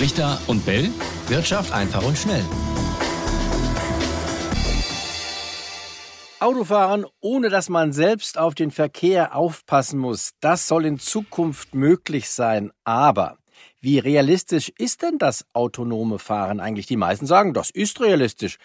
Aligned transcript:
Richter 0.00 0.40
und 0.46 0.64
Bell. 0.64 0.88
Wirtschaft 1.28 1.74
einfach 1.74 2.02
und 2.02 2.16
schnell. 2.16 2.42
Autofahren, 6.38 7.04
ohne 7.20 7.50
dass 7.50 7.68
man 7.68 7.92
selbst 7.92 8.38
auf 8.38 8.54
den 8.54 8.70
Verkehr 8.70 9.36
aufpassen 9.36 9.98
muss, 9.98 10.30
das 10.40 10.66
soll 10.66 10.86
in 10.86 10.98
Zukunft 10.98 11.74
möglich 11.74 12.30
sein. 12.30 12.72
Aber 12.82 13.36
wie 13.78 13.98
realistisch 13.98 14.72
ist 14.78 15.02
denn 15.02 15.18
das 15.18 15.44
autonome 15.52 16.18
Fahren 16.18 16.60
eigentlich? 16.60 16.86
Die 16.86 16.96
meisten 16.96 17.26
sagen, 17.26 17.52
das 17.52 17.68
ist 17.68 18.00
realistisch. 18.00 18.56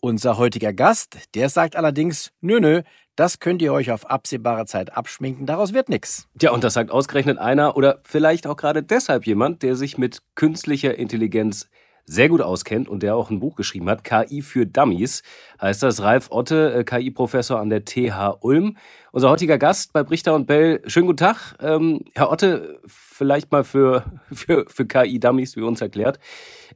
Unser 0.00 0.36
heutiger 0.36 0.74
Gast, 0.74 1.16
der 1.34 1.48
sagt 1.48 1.76
allerdings, 1.76 2.30
nö, 2.42 2.60
nö, 2.60 2.82
das 3.16 3.38
könnt 3.40 3.62
ihr 3.62 3.72
euch 3.72 3.90
auf 3.90 4.10
absehbare 4.10 4.66
Zeit 4.66 4.96
abschminken, 4.96 5.46
daraus 5.46 5.72
wird 5.72 5.88
nichts. 5.88 6.28
Ja, 6.40 6.50
und 6.52 6.64
das 6.64 6.74
sagt 6.74 6.90
ausgerechnet 6.90 7.38
einer 7.38 7.76
oder 7.76 8.00
vielleicht 8.04 8.46
auch 8.46 8.56
gerade 8.56 8.82
deshalb 8.82 9.26
jemand, 9.26 9.62
der 9.62 9.76
sich 9.76 9.98
mit 9.98 10.22
künstlicher 10.34 10.96
Intelligenz 10.96 11.68
sehr 12.06 12.28
gut 12.28 12.42
auskennt 12.42 12.88
und 12.88 13.02
der 13.02 13.16
auch 13.16 13.30
ein 13.30 13.40
Buch 13.40 13.56
geschrieben 13.56 13.88
hat, 13.88 14.04
KI 14.04 14.42
für 14.42 14.66
Dummies, 14.66 15.22
heißt 15.60 15.82
das. 15.82 16.02
Ralf 16.02 16.30
Otte, 16.30 16.74
äh, 16.74 16.84
KI-Professor 16.84 17.58
an 17.58 17.70
der 17.70 17.84
TH 17.84 18.38
Ulm. 18.40 18.76
Unser 19.12 19.30
heutiger 19.30 19.58
Gast 19.58 19.92
bei 19.92 20.02
Brichter 20.02 20.34
und 20.34 20.46
Bell. 20.46 20.82
Schönen 20.86 21.06
guten 21.06 21.18
Tag. 21.18 21.56
Ähm, 21.60 22.04
Herr 22.14 22.30
Otte, 22.30 22.80
vielleicht 22.86 23.52
mal 23.52 23.64
für, 23.64 24.04
für, 24.32 24.66
für 24.68 24.86
KI-Dummies, 24.86 25.56
wie 25.56 25.62
uns 25.62 25.80
erklärt. 25.80 26.18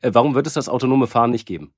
Äh, 0.00 0.11
warum 0.14 0.34
wird 0.34 0.47
es 0.47 0.55
das 0.55 0.69
autonome 0.69 1.06
Fahren 1.06 1.30
nicht 1.30 1.47
geben? 1.47 1.75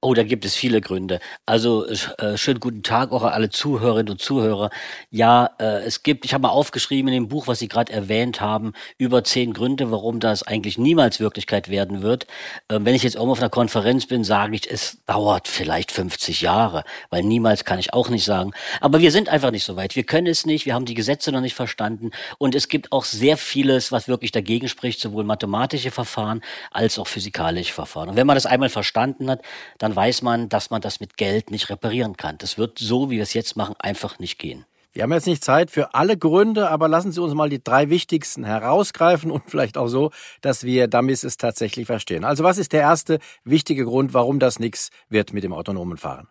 Oh, 0.00 0.14
da 0.14 0.22
gibt 0.22 0.44
es 0.44 0.54
viele 0.54 0.80
Gründe. 0.80 1.18
Also 1.44 1.84
äh, 1.84 2.36
schönen 2.38 2.60
guten 2.60 2.84
Tag 2.84 3.10
auch 3.10 3.24
an 3.24 3.32
alle 3.32 3.50
Zuhörerinnen 3.50 4.12
und 4.12 4.20
Zuhörer. 4.20 4.70
Ja, 5.10 5.50
äh, 5.58 5.82
es 5.82 6.04
gibt, 6.04 6.24
ich 6.24 6.32
habe 6.34 6.42
mal 6.42 6.50
aufgeschrieben 6.50 7.08
in 7.08 7.24
dem 7.24 7.28
Buch, 7.28 7.48
was 7.48 7.58
Sie 7.58 7.66
gerade 7.66 7.92
erwähnt 7.92 8.40
haben, 8.40 8.74
über 8.96 9.24
zehn 9.24 9.52
Gründe, 9.52 9.90
warum 9.90 10.20
das 10.20 10.44
eigentlich 10.44 10.78
niemals 10.78 11.18
Wirklichkeit 11.18 11.68
werden 11.68 12.00
wird. 12.00 12.28
Äh, 12.68 12.78
wenn 12.82 12.94
ich 12.94 13.02
jetzt 13.02 13.16
auch 13.16 13.26
auf 13.26 13.40
einer 13.40 13.50
Konferenz 13.50 14.06
bin, 14.06 14.22
sage 14.22 14.54
ich, 14.54 14.70
es 14.70 14.98
dauert 15.06 15.48
vielleicht 15.48 15.90
50 15.90 16.42
Jahre, 16.42 16.84
weil 17.10 17.24
niemals 17.24 17.64
kann 17.64 17.80
ich 17.80 17.92
auch 17.92 18.08
nicht 18.08 18.24
sagen. 18.24 18.52
Aber 18.80 19.00
wir 19.00 19.10
sind 19.10 19.28
einfach 19.28 19.50
nicht 19.50 19.64
so 19.64 19.74
weit. 19.74 19.96
Wir 19.96 20.04
können 20.04 20.28
es 20.28 20.46
nicht, 20.46 20.64
wir 20.64 20.74
haben 20.74 20.84
die 20.84 20.94
Gesetze 20.94 21.32
noch 21.32 21.40
nicht 21.40 21.54
verstanden 21.54 22.12
und 22.38 22.54
es 22.54 22.68
gibt 22.68 22.92
auch 22.92 23.04
sehr 23.04 23.36
vieles, 23.36 23.90
was 23.90 24.06
wirklich 24.06 24.30
dagegen 24.30 24.68
spricht, 24.68 25.00
sowohl 25.00 25.24
mathematische 25.24 25.90
Verfahren 25.90 26.40
als 26.70 27.00
auch 27.00 27.08
physikalische 27.08 27.72
Verfahren. 27.72 28.10
Und 28.10 28.16
wenn 28.16 28.28
man 28.28 28.36
das 28.36 28.46
einmal 28.46 28.68
verstanden 28.68 29.28
hat, 29.28 29.42
dann 29.78 29.87
dann 29.88 29.96
weiß 29.96 30.20
man, 30.20 30.50
dass 30.50 30.68
man 30.68 30.82
das 30.82 31.00
mit 31.00 31.16
Geld 31.16 31.50
nicht 31.50 31.70
reparieren 31.70 32.18
kann. 32.18 32.36
Das 32.36 32.58
wird 32.58 32.78
so, 32.78 33.08
wie 33.08 33.16
wir 33.16 33.22
es 33.22 33.32
jetzt 33.32 33.56
machen, 33.56 33.74
einfach 33.78 34.18
nicht 34.18 34.38
gehen. 34.38 34.66
Wir 34.92 35.02
haben 35.02 35.12
jetzt 35.12 35.26
nicht 35.26 35.42
Zeit 35.42 35.70
für 35.70 35.94
alle 35.94 36.18
Gründe, 36.18 36.68
aber 36.68 36.88
lassen 36.88 37.10
Sie 37.10 37.22
uns 37.22 37.32
mal 37.32 37.48
die 37.48 37.64
drei 37.64 37.88
wichtigsten 37.88 38.44
herausgreifen 38.44 39.30
und 39.30 39.44
vielleicht 39.46 39.78
auch 39.78 39.88
so, 39.88 40.10
dass 40.42 40.62
wir 40.62 40.88
Dummies 40.88 41.24
es 41.24 41.38
tatsächlich 41.38 41.86
verstehen. 41.86 42.24
Also 42.24 42.44
was 42.44 42.58
ist 42.58 42.74
der 42.74 42.82
erste 42.82 43.18
wichtige 43.44 43.86
Grund, 43.86 44.12
warum 44.12 44.38
das 44.38 44.58
nichts 44.58 44.90
wird 45.08 45.32
mit 45.32 45.42
dem 45.42 45.54
autonomen 45.54 45.96
Fahren? 45.96 46.28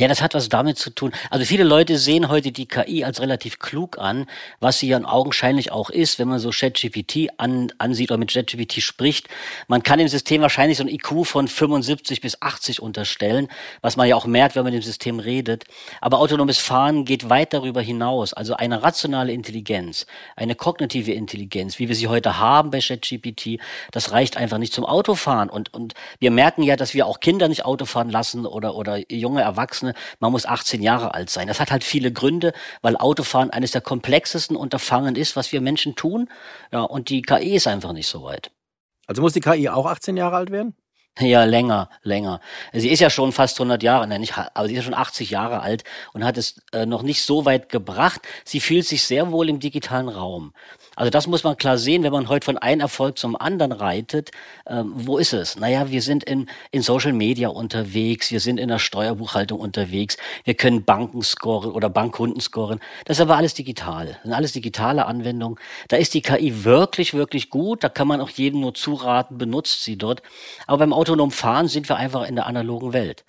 Ja, 0.00 0.08
das 0.08 0.20
hat 0.20 0.34
was 0.34 0.48
damit 0.48 0.76
zu 0.76 0.90
tun. 0.90 1.12
Also 1.30 1.46
viele 1.46 1.62
Leute 1.62 1.98
sehen 1.98 2.28
heute 2.28 2.50
die 2.50 2.66
KI 2.66 3.04
als 3.04 3.20
relativ 3.20 3.60
klug 3.60 3.96
an, 3.98 4.26
was 4.58 4.80
sie 4.80 4.88
ja 4.88 5.00
augenscheinlich 5.04 5.70
auch 5.70 5.88
ist, 5.88 6.18
wenn 6.18 6.26
man 6.26 6.40
so 6.40 6.50
ChatGPT 6.50 7.28
an, 7.36 7.72
ansieht 7.78 8.10
oder 8.10 8.18
mit 8.18 8.32
ChatGPT 8.32 8.82
spricht. 8.82 9.28
Man 9.68 9.84
kann 9.84 10.00
dem 10.00 10.08
System 10.08 10.42
wahrscheinlich 10.42 10.78
so 10.78 10.84
ein 10.84 10.88
IQ 10.88 11.24
von 11.24 11.46
75 11.46 12.20
bis 12.20 12.42
80 12.42 12.82
unterstellen, 12.82 13.46
was 13.82 13.96
man 13.96 14.08
ja 14.08 14.16
auch 14.16 14.26
merkt, 14.26 14.56
wenn 14.56 14.64
man 14.64 14.72
mit 14.72 14.82
dem 14.82 14.84
System 14.84 15.20
redet. 15.20 15.62
Aber 16.00 16.18
autonomes 16.18 16.58
Fahren 16.58 17.04
geht 17.04 17.28
weit 17.30 17.54
darüber 17.54 17.80
hinaus. 17.80 18.32
Also 18.32 18.56
eine 18.56 18.82
rationale 18.82 19.32
Intelligenz, 19.32 20.06
eine 20.34 20.56
kognitive 20.56 21.12
Intelligenz, 21.12 21.78
wie 21.78 21.86
wir 21.86 21.94
sie 21.94 22.08
heute 22.08 22.40
haben 22.40 22.72
bei 22.72 22.80
ChatGPT, 22.80 23.60
das 23.92 24.10
reicht 24.10 24.36
einfach 24.36 24.58
nicht 24.58 24.72
zum 24.72 24.84
Autofahren. 24.84 25.50
Und, 25.50 25.72
und 25.72 25.94
wir 26.18 26.32
merken 26.32 26.64
ja, 26.64 26.74
dass 26.74 26.94
wir 26.94 27.06
auch 27.06 27.20
Kinder 27.20 27.46
nicht 27.46 27.64
Autofahren 27.64 28.10
lassen 28.10 28.44
oder, 28.44 28.74
oder 28.74 28.98
junge 29.12 29.42
Erwachsene 29.42 29.73
Erwachsene, 29.74 29.94
man 30.20 30.32
muss 30.32 30.46
18 30.46 30.82
Jahre 30.82 31.14
alt 31.14 31.30
sein. 31.30 31.48
Das 31.48 31.60
hat 31.60 31.70
halt 31.70 31.84
viele 31.84 32.12
Gründe, 32.12 32.52
weil 32.82 32.96
Autofahren 32.96 33.50
eines 33.50 33.72
der 33.72 33.80
komplexesten 33.80 34.56
Unterfangen 34.56 35.16
ist, 35.16 35.36
was 35.36 35.52
wir 35.52 35.60
Menschen 35.60 35.96
tun. 35.96 36.28
Ja, 36.72 36.82
und 36.82 37.08
die 37.08 37.22
KI 37.22 37.56
ist 37.56 37.66
einfach 37.66 37.92
nicht 37.92 38.06
so 38.06 38.22
weit. 38.22 38.50
Also 39.06 39.20
muss 39.20 39.32
die 39.32 39.40
KI 39.40 39.68
auch 39.68 39.86
18 39.86 40.16
Jahre 40.16 40.36
alt 40.36 40.50
werden? 40.50 40.74
Ja, 41.20 41.44
länger, 41.44 41.90
länger. 42.02 42.40
Sie 42.72 42.88
ist 42.88 42.98
ja 42.98 43.08
schon 43.08 43.30
fast 43.30 43.60
100 43.60 43.84
Jahre, 43.84 44.08
nein, 44.08 44.20
nicht, 44.20 44.36
aber 44.36 44.66
sie 44.66 44.72
ist 44.72 44.78
ja 44.78 44.82
schon 44.82 44.94
80 44.94 45.30
Jahre 45.30 45.60
alt 45.60 45.84
und 46.12 46.24
hat 46.24 46.36
es 46.36 46.60
äh, 46.72 46.86
noch 46.86 47.02
nicht 47.02 47.22
so 47.22 47.44
weit 47.44 47.68
gebracht. 47.68 48.20
Sie 48.44 48.58
fühlt 48.58 48.84
sich 48.84 49.04
sehr 49.04 49.30
wohl 49.30 49.48
im 49.48 49.60
digitalen 49.60 50.08
Raum. 50.08 50.52
Also 50.96 51.10
das 51.10 51.26
muss 51.26 51.44
man 51.44 51.56
klar 51.56 51.78
sehen, 51.78 52.02
wenn 52.02 52.12
man 52.12 52.28
heute 52.28 52.44
von 52.44 52.58
einem 52.58 52.80
Erfolg 52.80 53.18
zum 53.18 53.36
anderen 53.36 53.72
reitet. 53.72 54.30
Ähm, 54.66 54.92
wo 54.94 55.18
ist 55.18 55.32
es? 55.32 55.56
Naja, 55.56 55.90
wir 55.90 56.02
sind 56.02 56.24
in, 56.24 56.48
in 56.70 56.82
Social 56.82 57.12
Media 57.12 57.48
unterwegs, 57.48 58.30
wir 58.30 58.40
sind 58.40 58.58
in 58.58 58.68
der 58.68 58.78
Steuerbuchhaltung 58.78 59.58
unterwegs, 59.58 60.16
wir 60.44 60.54
können 60.54 60.84
Banken 60.84 61.22
scoren 61.22 61.72
oder 61.72 61.88
Bankkunden 61.88 62.40
scoren. 62.40 62.80
Das 63.04 63.18
ist 63.18 63.22
aber 63.22 63.36
alles 63.36 63.54
digital. 63.54 64.06
Das 64.06 64.22
sind 64.22 64.32
alles 64.32 64.52
digitale 64.52 65.06
Anwendungen. 65.06 65.58
Da 65.88 65.96
ist 65.96 66.14
die 66.14 66.22
KI 66.22 66.64
wirklich, 66.64 67.14
wirklich 67.14 67.50
gut. 67.50 67.82
Da 67.82 67.88
kann 67.88 68.08
man 68.08 68.20
auch 68.20 68.30
jedem 68.30 68.60
nur 68.60 68.74
zuraten, 68.74 69.38
benutzt 69.38 69.82
sie 69.82 69.96
dort. 69.96 70.22
Aber 70.66 70.78
beim 70.78 70.92
autonomen 70.92 71.32
Fahren 71.32 71.68
sind 71.68 71.88
wir 71.88 71.96
einfach 71.96 72.26
in 72.28 72.36
der 72.36 72.46
analogen 72.46 72.92
Welt. 72.92 73.24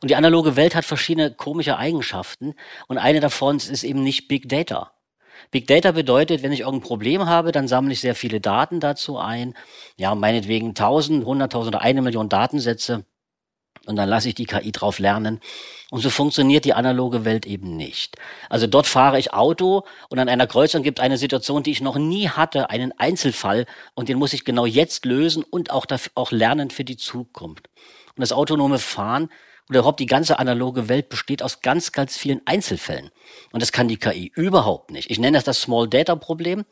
Und 0.00 0.10
die 0.10 0.16
analoge 0.16 0.56
Welt 0.56 0.74
hat 0.74 0.84
verschiedene 0.84 1.32
komische 1.32 1.76
Eigenschaften. 1.76 2.54
Und 2.86 2.98
eine 2.98 3.20
davon 3.20 3.56
ist 3.56 3.82
eben 3.82 4.02
nicht 4.02 4.28
Big 4.28 4.48
Data. 4.48 4.92
Big 5.50 5.66
Data 5.66 5.92
bedeutet, 5.92 6.42
wenn 6.42 6.52
ich 6.52 6.60
irgendein 6.60 6.86
Problem 6.86 7.26
habe, 7.26 7.52
dann 7.52 7.68
sammle 7.68 7.92
ich 7.92 8.00
sehr 8.00 8.14
viele 8.14 8.40
Daten 8.40 8.80
dazu 8.80 9.18
ein. 9.18 9.54
Ja, 9.96 10.14
meinetwegen 10.14 10.68
1000, 10.68 11.24
100.000 11.24 11.68
oder 11.68 11.80
eine 11.80 12.02
Million 12.02 12.28
Datensätze. 12.28 13.04
Und 13.86 13.96
dann 13.96 14.08
lasse 14.08 14.28
ich 14.28 14.34
die 14.34 14.44
KI 14.44 14.72
drauf 14.72 14.98
lernen. 14.98 15.40
Und 15.90 16.00
so 16.00 16.10
funktioniert 16.10 16.64
die 16.64 16.74
analoge 16.74 17.24
Welt 17.24 17.46
eben 17.46 17.76
nicht. 17.76 18.16
Also 18.48 18.66
dort 18.66 18.86
fahre 18.86 19.18
ich 19.18 19.32
Auto 19.32 19.84
und 20.10 20.18
an 20.18 20.28
einer 20.28 20.46
Kreuzung 20.46 20.82
gibt 20.82 21.00
eine 21.00 21.16
Situation, 21.16 21.62
die 21.62 21.70
ich 21.70 21.80
noch 21.80 21.96
nie 21.96 22.28
hatte, 22.28 22.70
einen 22.70 22.92
Einzelfall. 22.98 23.66
Und 23.94 24.08
den 24.08 24.18
muss 24.18 24.34
ich 24.34 24.44
genau 24.44 24.66
jetzt 24.66 25.06
lösen 25.06 25.42
und 25.42 25.70
auch, 25.70 25.86
dafür, 25.86 26.12
auch 26.14 26.30
lernen 26.30 26.70
für 26.70 26.84
die 26.84 26.98
Zukunft. 26.98 27.68
Und 28.14 28.20
das 28.20 28.32
autonome 28.32 28.78
Fahren 28.78 29.30
oder 29.70 29.78
überhaupt 29.80 30.00
die 30.00 30.06
ganze 30.06 30.38
analoge 30.38 30.88
Welt 30.88 31.08
besteht 31.08 31.42
aus 31.42 31.62
ganz, 31.62 31.92
ganz 31.92 32.16
vielen 32.16 32.42
Einzelfällen. 32.44 33.10
Und 33.52 33.62
das 33.62 33.70
kann 33.70 33.86
die 33.86 33.98
KI 33.98 34.32
überhaupt 34.34 34.90
nicht. 34.90 35.10
Ich 35.10 35.18
nenne 35.20 35.38
das 35.38 35.44
das 35.44 35.62
Small 35.62 35.88
Data 35.88 36.16
Problem. 36.16 36.64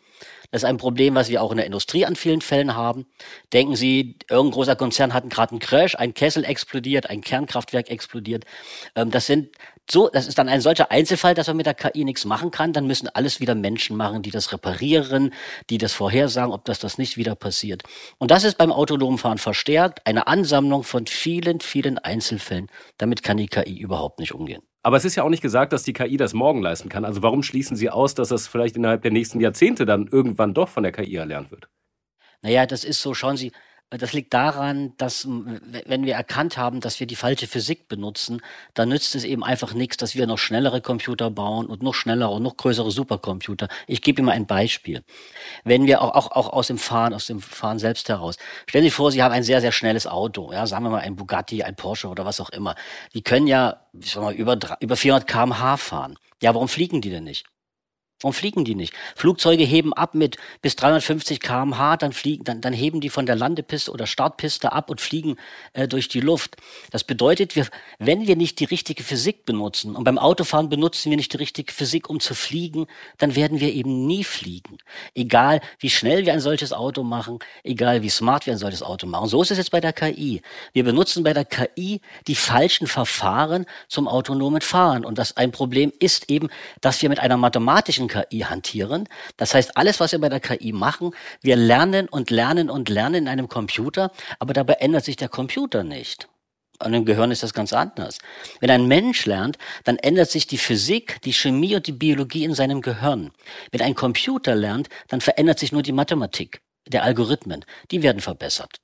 Das 0.50 0.62
ist 0.62 0.68
ein 0.68 0.78
Problem, 0.78 1.14
was 1.14 1.28
wir 1.28 1.42
auch 1.42 1.50
in 1.50 1.58
der 1.58 1.66
Industrie 1.66 2.06
an 2.06 2.16
vielen 2.16 2.40
Fällen 2.40 2.74
haben. 2.74 3.06
Denken 3.52 3.76
Sie, 3.76 4.16
irgendein 4.30 4.54
großer 4.54 4.76
Konzern 4.76 5.12
hat 5.12 5.28
gerade 5.28 5.52
einen 5.52 5.60
Crash, 5.60 5.94
ein 5.94 6.14
Kessel 6.14 6.44
explodiert, 6.44 7.10
ein 7.10 7.20
Kernkraftwerk 7.20 7.90
explodiert. 7.90 8.44
Ähm, 8.94 9.10
das 9.10 9.26
sind 9.26 9.50
so, 9.90 10.08
das 10.08 10.26
ist 10.26 10.38
dann 10.38 10.48
ein 10.48 10.60
solcher 10.60 10.90
Einzelfall, 10.90 11.34
dass 11.34 11.48
man 11.48 11.56
mit 11.58 11.66
der 11.66 11.74
KI 11.74 12.04
nichts 12.04 12.24
machen 12.24 12.50
kann. 12.50 12.72
Dann 12.72 12.86
müssen 12.86 13.08
alles 13.08 13.40
wieder 13.40 13.54
Menschen 13.54 13.96
machen, 13.96 14.22
die 14.22 14.30
das 14.30 14.52
reparieren, 14.52 15.34
die 15.68 15.78
das 15.78 15.92
vorhersagen, 15.92 16.52
ob 16.52 16.64
das 16.64 16.78
das 16.78 16.98
nicht 16.98 17.16
wieder 17.18 17.34
passiert. 17.34 17.82
Und 18.18 18.30
das 18.30 18.44
ist 18.44 18.56
beim 18.58 18.72
autonomen 18.72 19.18
Fahren 19.18 19.38
verstärkt 19.38 20.06
eine 20.06 20.26
Ansammlung 20.26 20.82
von 20.82 21.06
vielen, 21.06 21.60
vielen 21.60 21.98
Einzelfällen. 21.98 22.68
Damit 22.96 23.22
kann 23.22 23.36
die 23.36 23.48
KI 23.48 23.78
überhaupt 23.78 24.18
nicht 24.18 24.32
umgehen. 24.32 24.62
Aber 24.82 24.96
es 24.96 25.04
ist 25.04 25.16
ja 25.16 25.24
auch 25.24 25.28
nicht 25.28 25.42
gesagt, 25.42 25.72
dass 25.72 25.82
die 25.82 25.92
KI 25.92 26.16
das 26.16 26.34
morgen 26.34 26.62
leisten 26.62 26.88
kann. 26.88 27.04
Also 27.04 27.22
warum 27.22 27.42
schließen 27.42 27.76
Sie 27.76 27.90
aus, 27.90 28.14
dass 28.14 28.28
das 28.28 28.46
vielleicht 28.46 28.76
innerhalb 28.76 29.02
der 29.02 29.10
nächsten 29.10 29.40
Jahrzehnte 29.40 29.86
dann 29.86 30.06
irgendwann 30.06 30.54
doch 30.54 30.68
von 30.68 30.82
der 30.82 30.92
KI 30.92 31.16
erlernt 31.16 31.50
wird? 31.50 31.68
Naja, 32.42 32.66
das 32.66 32.84
ist 32.84 33.02
so, 33.02 33.14
schauen 33.14 33.36
Sie, 33.36 33.52
das 33.90 34.12
liegt 34.12 34.34
daran, 34.34 34.92
dass 34.98 35.26
wenn 35.26 36.04
wir 36.04 36.14
erkannt 36.14 36.58
haben, 36.58 36.80
dass 36.80 37.00
wir 37.00 37.06
die 37.06 37.16
falsche 37.16 37.46
Physik 37.46 37.88
benutzen, 37.88 38.42
dann 38.74 38.90
nützt 38.90 39.14
es 39.14 39.24
eben 39.24 39.42
einfach 39.42 39.72
nichts, 39.72 39.96
dass 39.96 40.14
wir 40.14 40.26
noch 40.26 40.36
schnellere 40.36 40.82
Computer 40.82 41.30
bauen 41.30 41.66
und 41.66 41.82
noch 41.82 41.94
schnellere 41.94 42.30
und 42.30 42.42
noch 42.42 42.58
größere 42.58 42.90
Supercomputer. 42.90 43.68
Ich 43.86 44.02
gebe 44.02 44.20
Ihnen 44.20 44.26
mal 44.26 44.32
ein 44.32 44.46
Beispiel. 44.46 45.04
Wenn 45.64 45.86
wir 45.86 46.02
auch, 46.02 46.14
auch, 46.14 46.30
auch 46.32 46.52
aus 46.52 46.66
dem 46.66 46.76
Fahren, 46.76 47.14
aus 47.14 47.26
dem 47.26 47.40
Fahren 47.40 47.78
selbst 47.78 48.10
heraus. 48.10 48.36
Stellen 48.66 48.84
Sie 48.84 48.90
vor, 48.90 49.10
Sie 49.10 49.22
haben 49.22 49.32
ein 49.32 49.42
sehr, 49.42 49.62
sehr 49.62 49.72
schnelles 49.72 50.06
Auto. 50.06 50.52
Ja, 50.52 50.66
sagen 50.66 50.84
wir 50.84 50.90
mal 50.90 51.00
ein 51.00 51.16
Bugatti, 51.16 51.62
ein 51.62 51.74
Porsche 51.74 52.08
oder 52.08 52.26
was 52.26 52.40
auch 52.40 52.50
immer. 52.50 52.74
Die 53.14 53.22
können 53.22 53.46
ja, 53.46 53.86
ich 53.98 54.12
sag 54.12 54.22
mal, 54.22 54.34
über, 54.34 54.58
über 54.80 54.96
400 54.96 55.26
kmh 55.26 55.76
fahren. 55.78 56.18
Ja, 56.42 56.54
warum 56.54 56.68
fliegen 56.68 57.00
die 57.00 57.10
denn 57.10 57.24
nicht? 57.24 57.46
Warum 58.20 58.32
fliegen 58.32 58.64
die 58.64 58.74
nicht? 58.74 58.94
Flugzeuge 59.14 59.62
heben 59.62 59.92
ab 59.92 60.14
mit 60.14 60.38
bis 60.60 60.74
350 60.74 61.38
kmh, 61.38 61.96
dann 61.98 62.12
fliegen, 62.12 62.42
dann, 62.42 62.60
dann 62.60 62.72
heben 62.72 63.00
die 63.00 63.10
von 63.10 63.26
der 63.26 63.36
Landepiste 63.36 63.92
oder 63.92 64.08
Startpiste 64.08 64.72
ab 64.72 64.90
und 64.90 65.00
fliegen 65.00 65.36
äh, 65.72 65.86
durch 65.86 66.08
die 66.08 66.20
Luft. 66.20 66.56
Das 66.90 67.04
bedeutet, 67.04 67.54
wir, 67.54 67.68
wenn 68.00 68.26
wir 68.26 68.34
nicht 68.34 68.58
die 68.58 68.64
richtige 68.64 69.04
Physik 69.04 69.44
benutzen 69.44 69.94
und 69.94 70.02
beim 70.02 70.18
Autofahren 70.18 70.68
benutzen 70.68 71.10
wir 71.10 71.16
nicht 71.16 71.32
die 71.32 71.36
richtige 71.36 71.72
Physik, 71.72 72.10
um 72.10 72.18
zu 72.18 72.34
fliegen, 72.34 72.88
dann 73.18 73.36
werden 73.36 73.60
wir 73.60 73.72
eben 73.72 74.08
nie 74.08 74.24
fliegen. 74.24 74.78
Egal, 75.14 75.60
wie 75.78 75.90
schnell 75.90 76.26
wir 76.26 76.32
ein 76.32 76.40
solches 76.40 76.72
Auto 76.72 77.04
machen, 77.04 77.38
egal, 77.62 78.02
wie 78.02 78.10
smart 78.10 78.46
wir 78.46 78.52
ein 78.52 78.58
solches 78.58 78.82
Auto 78.82 79.06
machen. 79.06 79.28
So 79.28 79.40
ist 79.42 79.52
es 79.52 79.58
jetzt 79.58 79.70
bei 79.70 79.80
der 79.80 79.92
KI. 79.92 80.42
Wir 80.72 80.82
benutzen 80.82 81.22
bei 81.22 81.34
der 81.34 81.44
KI 81.44 82.00
die 82.26 82.34
falschen 82.34 82.88
Verfahren 82.88 83.64
zum 83.86 84.08
autonomen 84.08 84.60
Fahren. 84.60 85.04
Und 85.04 85.18
das 85.18 85.36
ein 85.36 85.52
Problem 85.52 85.92
ist 86.00 86.30
eben, 86.30 86.48
dass 86.80 87.00
wir 87.00 87.08
mit 87.10 87.20
einer 87.20 87.36
mathematischen 87.36 88.07
menschlichen 88.08 88.28
KI 88.30 88.40
hantieren. 88.40 89.08
Das 89.36 89.54
heißt, 89.54 89.76
alles, 89.76 90.00
was 90.00 90.12
wir 90.12 90.20
bei 90.20 90.28
der 90.28 90.40
KI 90.40 90.72
machen, 90.72 91.12
wir 91.42 91.56
lernen 91.56 92.08
und 92.08 92.30
lernen 92.30 92.70
und 92.70 92.88
lernen 92.88 93.26
in 93.26 93.28
einem 93.28 93.48
Computer, 93.48 94.10
aber 94.38 94.52
dabei 94.52 94.74
ändert 94.74 95.04
sich 95.04 95.16
der 95.16 95.28
Computer 95.28 95.84
nicht. 95.84 96.28
Und 96.80 96.94
im 96.94 97.04
Gehirn 97.04 97.32
ist 97.32 97.42
das 97.42 97.54
ganz 97.54 97.72
anders. 97.72 98.18
Wenn 98.60 98.70
ein 98.70 98.86
Mensch 98.86 99.26
lernt, 99.26 99.58
dann 99.82 99.96
ändert 99.96 100.30
sich 100.30 100.46
die 100.46 100.58
Physik, 100.58 101.20
die 101.22 101.32
Chemie 101.32 101.74
und 101.74 101.88
die 101.88 101.92
Biologie 101.92 102.44
in 102.44 102.54
seinem 102.54 102.82
Gehirn. 102.82 103.32
Wenn 103.72 103.82
ein 103.82 103.96
Computer 103.96 104.54
lernt, 104.54 104.88
dann 105.08 105.20
verändert 105.20 105.58
sich 105.58 105.72
nur 105.72 105.82
die 105.82 105.92
Mathematik, 105.92 106.60
der 106.86 107.02
Algorithmen. 107.02 107.64
Die 107.90 108.02
werden 108.02 108.20
verbessert. 108.20 108.76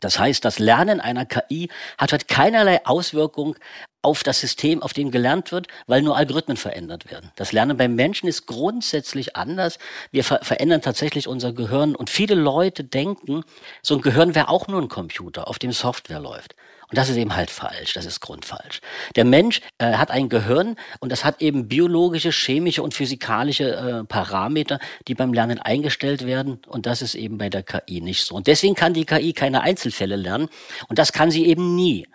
Das 0.00 0.18
heißt, 0.18 0.44
das 0.44 0.58
Lernen 0.58 1.00
einer 1.00 1.26
KI 1.26 1.68
hat 1.98 2.12
halt 2.12 2.28
keinerlei 2.28 2.84
Auswirkung 2.86 3.56
auf 4.02 4.22
das 4.22 4.40
System, 4.40 4.82
auf 4.82 4.92
dem 4.92 5.10
gelernt 5.10 5.50
wird, 5.50 5.66
weil 5.86 6.02
nur 6.02 6.16
Algorithmen 6.16 6.56
verändert 6.56 7.10
werden. 7.10 7.32
Das 7.36 7.52
Lernen 7.52 7.76
beim 7.76 7.94
Menschen 7.94 8.28
ist 8.28 8.46
grundsätzlich 8.46 9.36
anders. 9.36 9.78
Wir 10.12 10.24
ver 10.24 10.40
verändern 10.42 10.82
tatsächlich 10.82 11.26
unser 11.26 11.52
Gehirn 11.52 11.96
und 11.96 12.08
viele 12.08 12.34
Leute 12.34 12.84
denken, 12.84 13.42
so 13.82 13.96
ein 13.96 14.00
Gehirn 14.00 14.34
wäre 14.34 14.48
auch 14.48 14.68
nur 14.68 14.80
ein 14.80 14.88
Computer, 14.88 15.48
auf 15.48 15.58
dem 15.58 15.72
Software 15.72 16.20
läuft. 16.20 16.54
Und 16.90 16.96
das 16.96 17.10
ist 17.10 17.16
eben 17.16 17.36
halt 17.36 17.50
falsch, 17.50 17.92
das 17.92 18.06
ist 18.06 18.20
grundfalsch. 18.20 18.80
Der 19.14 19.26
Mensch 19.26 19.60
äh, 19.76 19.94
hat 19.94 20.10
ein 20.10 20.30
Gehirn 20.30 20.76
und 21.00 21.12
das 21.12 21.22
hat 21.22 21.42
eben 21.42 21.68
biologische, 21.68 22.30
chemische 22.30 22.82
und 22.82 22.94
physikalische 22.94 23.74
äh, 23.74 24.04
Parameter, 24.04 24.78
die 25.06 25.14
beim 25.14 25.34
Lernen 25.34 25.58
eingestellt 25.58 26.24
werden 26.24 26.60
und 26.66 26.86
das 26.86 27.02
ist 27.02 27.14
eben 27.14 27.36
bei 27.36 27.50
der 27.50 27.62
KI 27.62 28.00
nicht 28.00 28.24
so. 28.24 28.36
Und 28.36 28.46
deswegen 28.46 28.74
kann 28.74 28.94
die 28.94 29.04
KI 29.04 29.34
keine 29.34 29.60
Einzelfälle 29.60 30.16
lernen 30.16 30.48
und 30.88 30.98
das 30.98 31.12
kann 31.12 31.30
sie 31.30 31.46
eben 31.46 31.76
nie. 31.76 32.06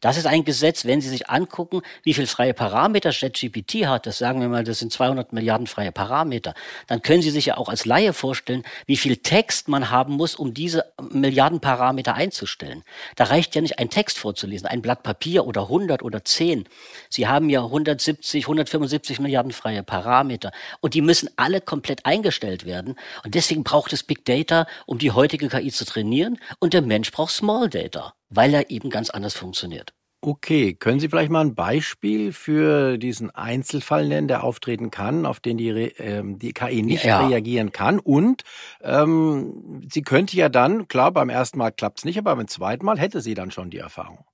Das 0.00 0.16
ist 0.16 0.26
ein 0.26 0.44
Gesetz, 0.44 0.84
wenn 0.84 1.00
Sie 1.00 1.08
sich 1.08 1.28
angucken, 1.28 1.82
wie 2.02 2.14
viel 2.14 2.26
freie 2.26 2.54
Parameter 2.54 3.10
ChatGPT 3.10 3.86
hat, 3.86 4.06
das 4.06 4.18
sagen 4.18 4.40
wir 4.40 4.48
mal, 4.48 4.64
das 4.64 4.78
sind 4.78 4.92
200 4.92 5.32
Milliarden 5.32 5.66
freie 5.66 5.92
Parameter, 5.92 6.54
dann 6.86 7.02
können 7.02 7.22
Sie 7.22 7.30
sich 7.30 7.46
ja 7.46 7.56
auch 7.56 7.68
als 7.68 7.84
Laie 7.84 8.12
vorstellen, 8.12 8.62
wie 8.86 8.96
viel 8.96 9.16
Text 9.16 9.68
man 9.68 9.90
haben 9.90 10.14
muss, 10.14 10.34
um 10.34 10.54
diese 10.54 10.92
Milliarden 11.10 11.60
Parameter 11.60 12.14
einzustellen. 12.14 12.82
Da 13.16 13.24
reicht 13.24 13.54
ja 13.54 13.60
nicht 13.60 13.78
ein 13.78 13.90
Text 13.90 14.18
vorzulesen, 14.18 14.66
ein 14.66 14.82
Blatt 14.82 15.02
Papier 15.02 15.46
oder 15.46 15.62
100 15.62 16.02
oder 16.02 16.24
10. 16.24 16.64
Sie 17.08 17.28
haben 17.28 17.50
ja 17.50 17.62
170, 17.62 18.44
175 18.44 19.20
Milliarden 19.20 19.52
freie 19.52 19.82
Parameter 19.82 20.52
und 20.80 20.94
die 20.94 21.02
müssen 21.02 21.28
alle 21.36 21.60
komplett 21.60 22.06
eingestellt 22.06 22.64
werden 22.64 22.96
und 23.24 23.34
deswegen 23.34 23.64
braucht 23.64 23.92
es 23.92 24.02
Big 24.02 24.24
Data, 24.24 24.66
um 24.86 24.98
die 24.98 25.10
heutige 25.10 25.48
KI 25.48 25.70
zu 25.70 25.84
trainieren 25.84 26.38
und 26.58 26.72
der 26.72 26.82
Mensch 26.82 27.10
braucht 27.10 27.32
Small 27.32 27.68
Data 27.68 28.14
weil 28.30 28.54
er 28.54 28.70
eben 28.70 28.90
ganz 28.90 29.10
anders 29.10 29.34
funktioniert. 29.34 29.92
Okay, 30.22 30.74
können 30.74 31.00
Sie 31.00 31.08
vielleicht 31.08 31.30
mal 31.30 31.40
ein 31.40 31.54
Beispiel 31.54 32.34
für 32.34 32.98
diesen 32.98 33.30
Einzelfall 33.30 34.06
nennen, 34.06 34.28
der 34.28 34.44
auftreten 34.44 34.90
kann, 34.90 35.24
auf 35.24 35.40
den 35.40 35.56
die, 35.56 35.70
ähm, 35.70 36.38
die 36.38 36.52
KI 36.52 36.82
nicht 36.82 37.04
ja. 37.04 37.26
reagieren 37.26 37.72
kann? 37.72 37.98
Und 37.98 38.42
ähm, 38.82 39.80
sie 39.90 40.02
könnte 40.02 40.36
ja 40.36 40.50
dann, 40.50 40.88
klar, 40.88 41.10
beim 41.10 41.30
ersten 41.30 41.56
Mal 41.56 41.70
klappt 41.70 42.00
es 42.00 42.04
nicht, 42.04 42.18
aber 42.18 42.36
beim 42.36 42.48
zweiten 42.48 42.84
Mal 42.84 42.98
hätte 42.98 43.22
sie 43.22 43.32
dann 43.32 43.50
schon 43.50 43.70
die 43.70 43.78
Erfahrung. 43.78 44.26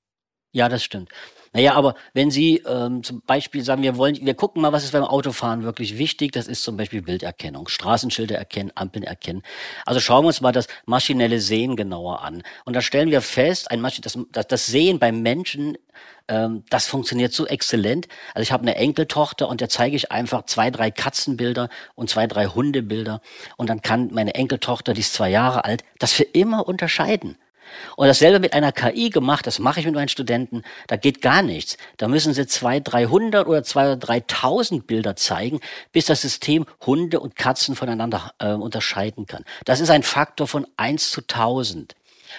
Ja, 0.57 0.71
das 0.71 0.83
stimmt. 0.83 1.11
Naja, 1.53 1.75
aber 1.75 1.97
wenn 2.15 2.31
Sie 2.31 2.63
ähm, 2.67 3.03
zum 3.03 3.21
Beispiel 3.27 3.63
sagen, 3.63 3.83
wir 3.83 3.99
wollen, 3.99 4.17
wir 4.25 4.33
gucken 4.33 4.63
mal, 4.63 4.73
was 4.73 4.85
ist 4.85 4.93
beim 4.93 5.05
Autofahren 5.05 5.65
wirklich 5.65 5.99
wichtig, 5.99 6.33
das 6.33 6.49
ist 6.49 6.63
zum 6.63 6.79
Beispiel 6.79 7.03
Bilderkennung, 7.03 7.69
Straßenschilder 7.69 8.39
erkennen, 8.39 8.73
Ampeln 8.75 9.05
erkennen. 9.05 9.43
Also 9.85 10.01
schauen 10.01 10.25
wir 10.25 10.29
uns 10.29 10.41
mal 10.41 10.53
das 10.53 10.67
maschinelle 10.87 11.41
Sehen 11.41 11.77
genauer 11.77 12.23
an. 12.23 12.43
Und 12.65 12.75
da 12.75 12.81
stellen 12.81 13.11
wir 13.11 13.21
fest, 13.21 13.71
ein 13.71 13.83
Masch 13.83 14.01
das, 14.01 14.19
das, 14.33 14.47
das 14.47 14.65
Sehen 14.65 14.99
beim 14.99 15.21
Menschen 15.21 15.77
ähm, 16.29 16.65
das 16.71 16.87
funktioniert 16.87 17.35
so 17.35 17.47
exzellent. 17.47 18.09
Also 18.33 18.43
ich 18.43 18.53
habe 18.53 18.63
eine 18.63 18.77
Enkeltochter 18.77 19.47
und 19.47 19.61
der 19.61 19.69
zeige 19.69 19.95
ich 19.95 20.11
einfach 20.11 20.47
zwei, 20.47 20.71
drei 20.71 20.91
Katzenbilder 20.91 21.69
und 21.95 22.09
zwei, 22.09 22.27
drei 22.27 22.47
Hundebilder 22.47 23.21
und 23.59 23.69
dann 23.69 23.83
kann 23.83 24.09
meine 24.11 24.35
Enkeltochter, 24.35 24.95
die 24.95 25.03
ist 25.03 25.13
zwei 25.13 25.29
Jahre 25.29 25.67
alt, 25.67 25.85
das 25.99 26.15
für 26.15 26.25
immer 26.25 26.67
unterscheiden. 26.67 27.37
Und 27.97 28.07
dasselbe 28.07 28.41
mit 28.41 28.53
einer 28.53 28.73
KI 28.73 29.11
gemacht, 29.11 29.47
das 29.47 29.59
mache 29.59 29.81
ich 29.81 29.87
mit 29.87 29.95
meinen 29.95 30.09
Studenten, 30.09 30.63
da 30.87 30.97
geht 30.97 31.23
gar 31.23 31.43
nichts. 31.43 31.77
Da 31.97 32.09
müssen 32.09 32.35
sie 32.35 32.47
zwei, 32.47 32.81
dreihundert 32.81 33.47
oder 33.47 33.63
zwei 33.63 33.87
oder 33.87 33.97
dreitausend 33.97 34.87
Bilder 34.87 35.17
zeigen, 35.17 35.61
bis 35.93 36.07
das 36.07 36.23
System 36.23 36.67
Hunde 36.85 37.21
und 37.21 37.37
Katzen 37.37 37.77
voneinander 37.77 38.33
äh, 38.39 38.53
unterscheiden 38.53 39.27
kann. 39.27 39.45
Das 39.65 39.81
ist 39.81 39.91
ein 39.91 40.03
Faktor 40.03 40.47
von 40.47 40.67
eins 40.77 41.11
zu 41.11 41.21
tausend. 41.21 41.95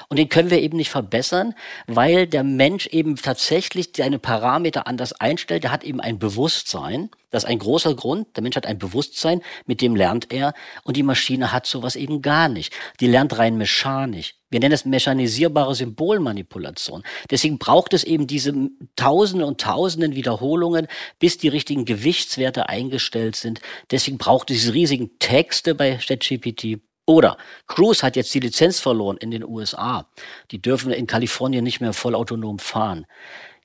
Und 0.10 0.18
den 0.18 0.30
können 0.30 0.50
wir 0.50 0.62
eben 0.62 0.78
nicht 0.78 0.90
verbessern, 0.90 1.54
weil 1.88 2.28
der 2.28 2.44
Mensch 2.44 2.88
eben 2.88 3.16
tatsächlich 3.16 3.90
seine 3.96 4.20
Parameter 4.20 4.88
anders 4.88 5.14
einstellt. 5.14 5.64
Der 5.64 5.72
hat 5.72 5.84
eben 5.84 6.00
ein 6.00 6.20
Bewusstsein. 6.20 7.10
Das 7.30 7.44
ist 7.44 7.50
ein 7.50 7.60
großer 7.60 7.94
Grund. 7.96 8.36
Der 8.36 8.44
Mensch 8.44 8.56
hat 8.56 8.66
ein 8.66 8.78
Bewusstsein, 8.78 9.42
mit 9.66 9.82
dem 9.82 9.96
lernt 9.96 10.32
er. 10.32 10.54
Und 10.84 10.98
die 10.98 11.04
Maschine 11.04 11.52
hat 11.52 11.66
sowas 11.66 11.96
eben 11.96 12.22
gar 12.22 12.48
nicht. 12.50 12.74
Die 13.00 13.08
lernt 13.08 13.38
rein 13.38 13.58
mechanisch. 13.58 14.36
Wir 14.50 14.62
nennen 14.62 14.72
das 14.72 14.86
mechanisierbare 14.86 15.76
Symbolmanipulation. 15.76 17.04
Deswegen 17.30 17.58
braucht 17.58 17.94
es 17.94 18.06
eben 18.06 18.28
diese 18.28 18.54
Tausende 18.96 19.46
und 19.46 19.60
Tausenden 19.60 20.16
Wiederholungen, 20.16 20.88
bis 21.20 21.38
die 21.38 21.50
richtigen 21.50 21.84
Gewichtswerte 21.84 22.70
eingestellt 22.70 23.36
sind. 23.36 23.60
Deswegen 23.92 24.18
braucht 24.18 24.50
es 24.50 24.58
diese 24.58 24.74
riesigen 24.74 25.20
Texte 25.20 25.76
bei 25.76 25.98
ChatGPT. 25.98 26.80
Oder 27.08 27.38
Cruise 27.68 28.06
hat 28.06 28.18
jetzt 28.18 28.34
die 28.34 28.42
Lizenz 28.42 28.82
verloren 28.82 29.18
in 29.18 29.32
den 29.32 29.46
USA. 29.46 30.08
Die 30.52 30.62
dürfen 30.62 30.92
in 30.92 31.08
Kalifornien 31.08 31.64
nicht 31.64 31.80
mehr 31.80 31.94
vollautonom 31.94 32.60
fahren. 32.60 33.06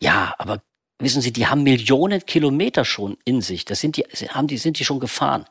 Ja, 0.01 0.35
aber 0.39 0.63
wissen 1.01 1.21
Sie, 1.21 1.33
die 1.33 1.49
haben 1.49 1.65
Millionen 1.65 2.25
Kilometer 2.25 2.85
schon 2.85 3.19
in 3.25 3.41
sich. 3.41 3.65
Das 3.65 3.81
sind 3.81 3.97
die, 3.97 4.03
haben 4.03 4.47
die, 4.47 4.59
sind 4.59 4.79
die 4.79 4.85
schon 4.85 5.01
gefahren. 5.01 5.45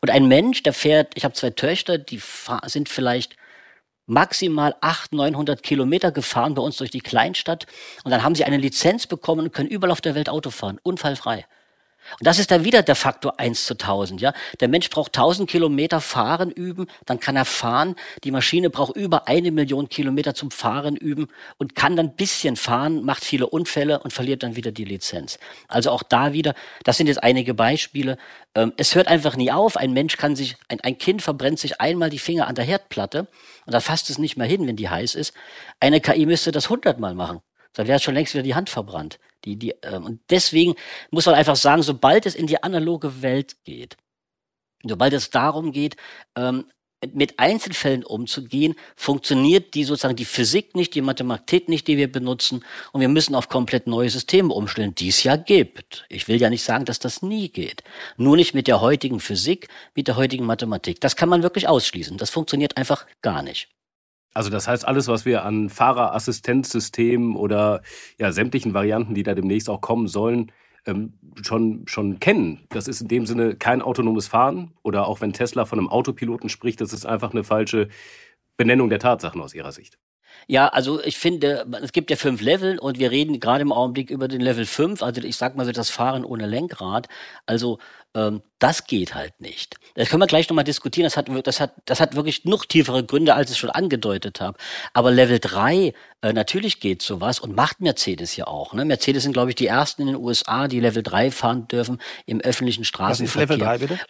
Und 0.00 0.10
ein 0.10 0.28
Mensch, 0.28 0.62
der 0.62 0.72
fährt, 0.72 1.16
ich 1.16 1.24
habe 1.24 1.34
zwei 1.34 1.50
Töchter, 1.50 1.98
die 1.98 2.20
sind 2.66 2.88
vielleicht 2.88 3.36
maximal 4.06 4.76
800, 4.80 5.12
900 5.12 5.62
Kilometer 5.64 6.12
gefahren 6.12 6.54
bei 6.54 6.62
uns 6.62 6.76
durch 6.76 6.90
die 6.90 7.00
Kleinstadt. 7.00 7.66
Und 8.04 8.12
dann 8.12 8.22
haben 8.22 8.36
sie 8.36 8.44
eine 8.44 8.56
Lizenz 8.56 9.08
bekommen 9.08 9.46
und 9.46 9.52
können 9.52 9.68
überall 9.68 9.90
auf 9.90 10.00
der 10.00 10.14
Welt 10.14 10.28
Auto 10.28 10.50
fahren, 10.50 10.78
unfallfrei. 10.84 11.44
Und 12.18 12.26
das 12.26 12.38
ist 12.38 12.50
dann 12.50 12.64
wieder 12.64 12.82
der 12.82 12.94
Faktor 12.94 13.38
eins 13.38 13.64
zu 13.66 13.74
tausend. 13.74 14.20
Ja? 14.20 14.32
Der 14.60 14.68
Mensch 14.68 14.90
braucht 14.90 15.12
tausend 15.12 15.48
Kilometer 15.48 16.00
Fahren 16.00 16.50
üben, 16.50 16.86
dann 17.06 17.20
kann 17.20 17.36
er 17.36 17.44
fahren. 17.44 17.96
Die 18.24 18.30
Maschine 18.30 18.70
braucht 18.70 18.96
über 18.96 19.28
eine 19.28 19.50
Million 19.50 19.88
Kilometer 19.88 20.34
zum 20.34 20.50
Fahren 20.50 20.96
üben 20.96 21.28
und 21.58 21.74
kann 21.74 21.96
dann 21.96 22.14
bisschen 22.14 22.56
fahren, 22.56 23.04
macht 23.04 23.24
viele 23.24 23.46
Unfälle 23.46 24.00
und 24.00 24.12
verliert 24.12 24.42
dann 24.42 24.56
wieder 24.56 24.72
die 24.72 24.84
Lizenz. 24.84 25.38
Also 25.68 25.90
auch 25.90 26.02
da 26.02 26.32
wieder, 26.32 26.54
das 26.84 26.96
sind 26.96 27.06
jetzt 27.06 27.22
einige 27.22 27.54
Beispiele. 27.54 28.18
Ähm, 28.54 28.72
es 28.76 28.94
hört 28.94 29.08
einfach 29.08 29.36
nie 29.36 29.50
auf. 29.50 29.76
Ein 29.76 29.92
Mensch 29.92 30.16
kann 30.16 30.36
sich, 30.36 30.56
ein, 30.68 30.80
ein 30.80 30.98
Kind 30.98 31.22
verbrennt 31.22 31.58
sich 31.58 31.80
einmal 31.80 32.10
die 32.10 32.18
Finger 32.18 32.46
an 32.46 32.54
der 32.54 32.64
Herdplatte 32.64 33.28
und 33.66 33.72
dann 33.72 33.80
fasst 33.80 34.10
es 34.10 34.18
nicht 34.18 34.36
mehr 34.36 34.46
hin, 34.46 34.66
wenn 34.66 34.76
die 34.76 34.88
heiß 34.88 35.14
ist. 35.14 35.34
Eine 35.80 36.00
KI 36.00 36.26
müsste 36.26 36.52
das 36.52 36.68
hundertmal 36.68 37.14
machen. 37.14 37.40
Dann 37.74 37.86
wäre 37.86 37.98
schon 38.00 38.14
längst 38.14 38.34
wieder 38.34 38.42
die 38.42 38.54
Hand 38.54 38.70
verbrannt. 38.70 39.18
Die, 39.44 39.56
die, 39.56 39.74
ähm, 39.82 40.04
und 40.04 40.20
deswegen 40.30 40.74
muss 41.10 41.26
man 41.26 41.34
einfach 41.34 41.56
sagen, 41.56 41.82
sobald 41.82 42.26
es 42.26 42.34
in 42.34 42.46
die 42.46 42.62
analoge 42.62 43.22
Welt 43.22 43.64
geht, 43.64 43.96
sobald 44.84 45.12
es 45.12 45.30
darum 45.30 45.72
geht, 45.72 45.96
ähm, 46.36 46.66
mit 47.12 47.38
Einzelfällen 47.38 48.04
umzugehen, 48.04 48.74
funktioniert 48.94 49.74
die 49.74 49.84
sozusagen 49.84 50.16
die 50.16 50.24
Physik 50.24 50.76
nicht, 50.76 50.94
die 50.94 51.00
Mathematik 51.00 51.68
nicht, 51.68 51.88
die 51.88 51.96
wir 51.96 52.10
benutzen. 52.10 52.64
Und 52.92 53.00
wir 53.00 53.08
müssen 53.08 53.34
auf 53.34 53.48
komplett 53.48 53.86
neue 53.86 54.08
Systeme 54.08 54.54
umstellen, 54.54 54.94
die 54.94 55.08
es 55.08 55.22
ja 55.24 55.36
gibt. 55.36 56.04
Ich 56.08 56.28
will 56.28 56.40
ja 56.40 56.48
nicht 56.48 56.62
sagen, 56.62 56.84
dass 56.84 57.00
das 57.00 57.22
nie 57.22 57.48
geht. 57.48 57.82
Nur 58.16 58.36
nicht 58.36 58.54
mit 58.54 58.68
der 58.68 58.80
heutigen 58.80 59.18
Physik, 59.18 59.68
mit 59.94 60.06
der 60.06 60.16
heutigen 60.16 60.46
Mathematik. 60.46 61.00
Das 61.00 61.16
kann 61.16 61.28
man 61.28 61.42
wirklich 61.42 61.68
ausschließen. 61.68 62.18
Das 62.18 62.30
funktioniert 62.30 62.76
einfach 62.76 63.06
gar 63.20 63.42
nicht. 63.42 63.68
Also 64.34 64.50
das 64.50 64.68
heißt, 64.68 64.86
alles, 64.86 65.08
was 65.08 65.24
wir 65.24 65.44
an 65.44 65.68
Fahrerassistenzsystemen 65.68 67.36
oder 67.36 67.82
ja, 68.18 68.32
sämtlichen 68.32 68.74
Varianten, 68.74 69.14
die 69.14 69.22
da 69.22 69.34
demnächst 69.34 69.68
auch 69.68 69.80
kommen 69.80 70.08
sollen, 70.08 70.52
ähm, 70.86 71.14
schon, 71.42 71.84
schon 71.86 72.18
kennen. 72.18 72.66
Das 72.70 72.88
ist 72.88 73.02
in 73.02 73.08
dem 73.08 73.26
Sinne 73.26 73.56
kein 73.56 73.82
autonomes 73.82 74.28
Fahren 74.28 74.72
oder 74.82 75.06
auch 75.06 75.20
wenn 75.20 75.32
Tesla 75.32 75.64
von 75.64 75.78
einem 75.78 75.88
Autopiloten 75.88 76.48
spricht, 76.48 76.80
das 76.80 76.92
ist 76.92 77.06
einfach 77.06 77.32
eine 77.32 77.44
falsche 77.44 77.88
Benennung 78.56 78.88
der 78.88 78.98
Tatsachen 78.98 79.40
aus 79.40 79.54
Ihrer 79.54 79.72
Sicht. 79.72 79.98
Ja, 80.46 80.68
also 80.68 81.02
ich 81.02 81.18
finde, 81.18 81.66
es 81.82 81.92
gibt 81.92 82.10
ja 82.10 82.16
fünf 82.16 82.40
Level 82.40 82.78
und 82.78 82.98
wir 82.98 83.10
reden 83.10 83.40
gerade 83.40 83.62
im 83.62 83.72
Augenblick 83.72 84.10
über 84.10 84.28
den 84.28 84.40
Level 84.40 84.66
fünf. 84.66 85.02
also 85.02 85.22
ich 85.22 85.36
sag 85.36 85.56
mal 85.56 85.66
so 85.66 85.72
das 85.72 85.90
Fahren 85.90 86.24
ohne 86.24 86.46
Lenkrad. 86.46 87.08
Also 87.46 87.78
ähm, 88.14 88.42
das 88.58 88.86
geht 88.86 89.14
halt 89.14 89.40
nicht. 89.40 89.76
Das 89.94 90.08
können 90.08 90.20
wir 90.20 90.26
gleich 90.26 90.48
nochmal 90.48 90.64
diskutieren. 90.64 91.04
Das 91.04 91.16
hat, 91.16 91.28
das, 91.46 91.60
hat, 91.60 91.74
das 91.86 92.00
hat 92.00 92.14
wirklich 92.14 92.44
noch 92.44 92.66
tiefere 92.66 93.04
Gründe, 93.04 93.34
als 93.34 93.50
ich 93.50 93.58
schon 93.58 93.70
angedeutet 93.70 94.40
habe. 94.40 94.58
Aber 94.92 95.10
Level 95.10 95.38
3, 95.38 95.94
äh, 96.22 96.32
natürlich 96.32 96.80
geht 96.80 97.02
sowas 97.02 97.40
und 97.40 97.56
macht 97.56 97.80
Mercedes 97.80 98.36
ja 98.36 98.46
auch. 98.46 98.74
Ne? 98.74 98.84
Mercedes 98.84 99.22
sind, 99.22 99.32
glaube 99.32 99.50
ich, 99.50 99.54
die 99.54 99.66
ersten 99.66 100.02
in 100.02 100.08
den 100.08 100.16
USA, 100.16 100.68
die 100.68 100.80
Level 100.80 101.02
3 101.02 101.30
fahren 101.30 101.68
dürfen 101.68 102.00
im 102.26 102.40
öffentlichen 102.40 102.84
Straßenverkehr. 102.84 103.48
Was 103.48 103.54
ist 103.54 103.58
Level 103.58 103.66
3 103.66 103.78
bitte? 103.78 104.00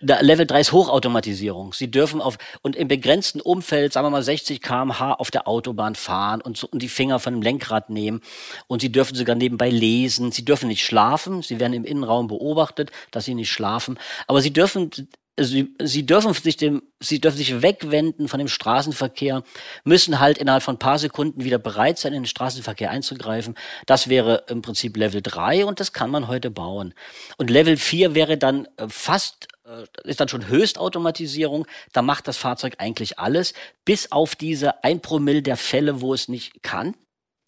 Level 0.00 0.46
3 0.46 0.60
ist 0.60 0.72
Hochautomatisierung. 0.72 1.72
Sie 1.72 1.90
dürfen 1.90 2.20
auf 2.20 2.38
und 2.62 2.76
im 2.76 2.88
begrenzten 2.88 3.40
Umfeld, 3.40 3.92
sagen 3.92 4.06
wir 4.06 4.10
mal 4.10 4.22
60 4.22 4.60
km/h 4.60 5.14
auf 5.14 5.30
der 5.30 5.48
Autobahn 5.48 5.94
fahren 5.94 6.40
und, 6.40 6.56
so, 6.56 6.68
und 6.68 6.82
die 6.82 6.88
Finger 6.88 7.18
von 7.18 7.34
dem 7.34 7.42
Lenkrad 7.42 7.90
nehmen. 7.90 8.20
Und 8.66 8.80
sie 8.80 8.92
dürfen 8.92 9.14
sogar 9.14 9.36
nebenbei 9.36 9.70
lesen. 9.70 10.32
Sie 10.32 10.44
dürfen 10.44 10.68
nicht 10.68 10.84
schlafen. 10.84 11.42
Sie 11.42 11.60
werden 11.60 11.72
im 11.72 11.84
Innenraum 11.84 12.28
beobachtet, 12.28 12.90
dass 13.10 13.24
sie 13.24 13.34
nicht 13.34 13.50
schlafen. 13.50 13.98
Aber 14.26 14.40
sie 14.40 14.52
dürfen 14.52 14.90
Sie, 15.40 15.74
sie 15.80 16.04
dürfen 16.04 16.34
sich 16.34 16.56
dem, 16.56 16.82
sie 16.98 17.20
dürfen 17.20 17.36
sich 17.36 17.62
wegwenden 17.62 18.26
von 18.26 18.38
dem 18.38 18.48
Straßenverkehr, 18.48 19.44
müssen 19.84 20.18
halt 20.18 20.38
innerhalb 20.38 20.64
von 20.64 20.74
ein 20.74 20.80
paar 20.80 20.98
Sekunden 20.98 21.44
wieder 21.44 21.58
bereit 21.58 21.98
sein, 21.98 22.12
in 22.12 22.22
den 22.22 22.26
Straßenverkehr 22.26 22.90
einzugreifen. 22.90 23.54
Das 23.86 24.08
wäre 24.08 24.44
im 24.48 24.62
Prinzip 24.62 24.96
Level 24.96 25.22
3 25.22 25.64
und 25.64 25.78
das 25.78 25.92
kann 25.92 26.10
man 26.10 26.26
heute 26.26 26.50
bauen. 26.50 26.92
Und 27.36 27.50
Level 27.50 27.76
4 27.76 28.14
wäre 28.14 28.36
dann 28.36 28.66
äh, 28.76 28.88
fast 28.88 29.46
äh, 29.64 29.84
ist 30.08 30.20
dann 30.20 30.28
schon 30.28 30.48
Höchstautomatisierung. 30.48 31.66
Da 31.92 32.02
macht 32.02 32.26
das 32.26 32.36
Fahrzeug 32.36 32.74
eigentlich 32.78 33.18
alles, 33.18 33.54
bis 33.84 34.10
auf 34.10 34.34
diese 34.34 34.82
ein 34.82 35.00
Promille 35.00 35.42
der 35.42 35.56
Fälle, 35.56 36.00
wo 36.00 36.14
es 36.14 36.28
nicht 36.28 36.62
kann. 36.62 36.94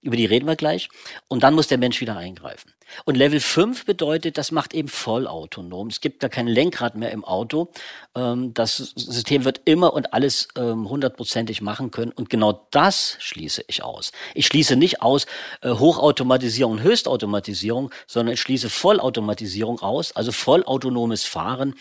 Über 0.02 0.16
die 0.16 0.24
reden 0.24 0.46
wir 0.46 0.56
gleich. 0.56 0.88
Und 1.28 1.42
dann 1.42 1.54
muss 1.54 1.68
der 1.68 1.78
Mensch 1.78 2.00
wieder 2.00 2.16
eingreifen. 2.16 2.72
Und 3.04 3.16
Level 3.16 3.40
5 3.40 3.84
bedeutet, 3.84 4.38
das 4.38 4.50
macht 4.50 4.74
eben 4.74 4.88
vollautonom. 4.88 5.88
Es 5.88 6.00
gibt 6.00 6.22
da 6.22 6.28
kein 6.28 6.46
Lenkrad 6.46 6.96
mehr 6.96 7.10
im 7.12 7.24
Auto. 7.24 7.70
Ähm, 8.16 8.54
das 8.54 8.76
System 8.76 9.44
wird 9.44 9.60
immer 9.64 9.92
und 9.92 10.12
alles 10.12 10.48
ähm, 10.56 10.88
hundertprozentig 10.88 11.60
machen 11.60 11.90
können. 11.90 12.12
Und 12.12 12.30
genau 12.30 12.66
das 12.70 13.16
schließe 13.20 13.64
ich 13.68 13.82
aus. 13.82 14.12
Ich 14.34 14.46
schließe 14.46 14.76
nicht 14.76 15.02
aus 15.02 15.26
äh, 15.60 15.70
Hochautomatisierung 15.70 16.72
und 16.72 16.82
Höchstautomatisierung, 16.82 17.90
sondern 18.06 18.34
ich 18.34 18.40
schließe 18.40 18.70
Vollautomatisierung 18.70 19.80
aus, 19.80 20.16
also 20.16 20.32
vollautonomes 20.32 21.24
Fahren 21.24 21.74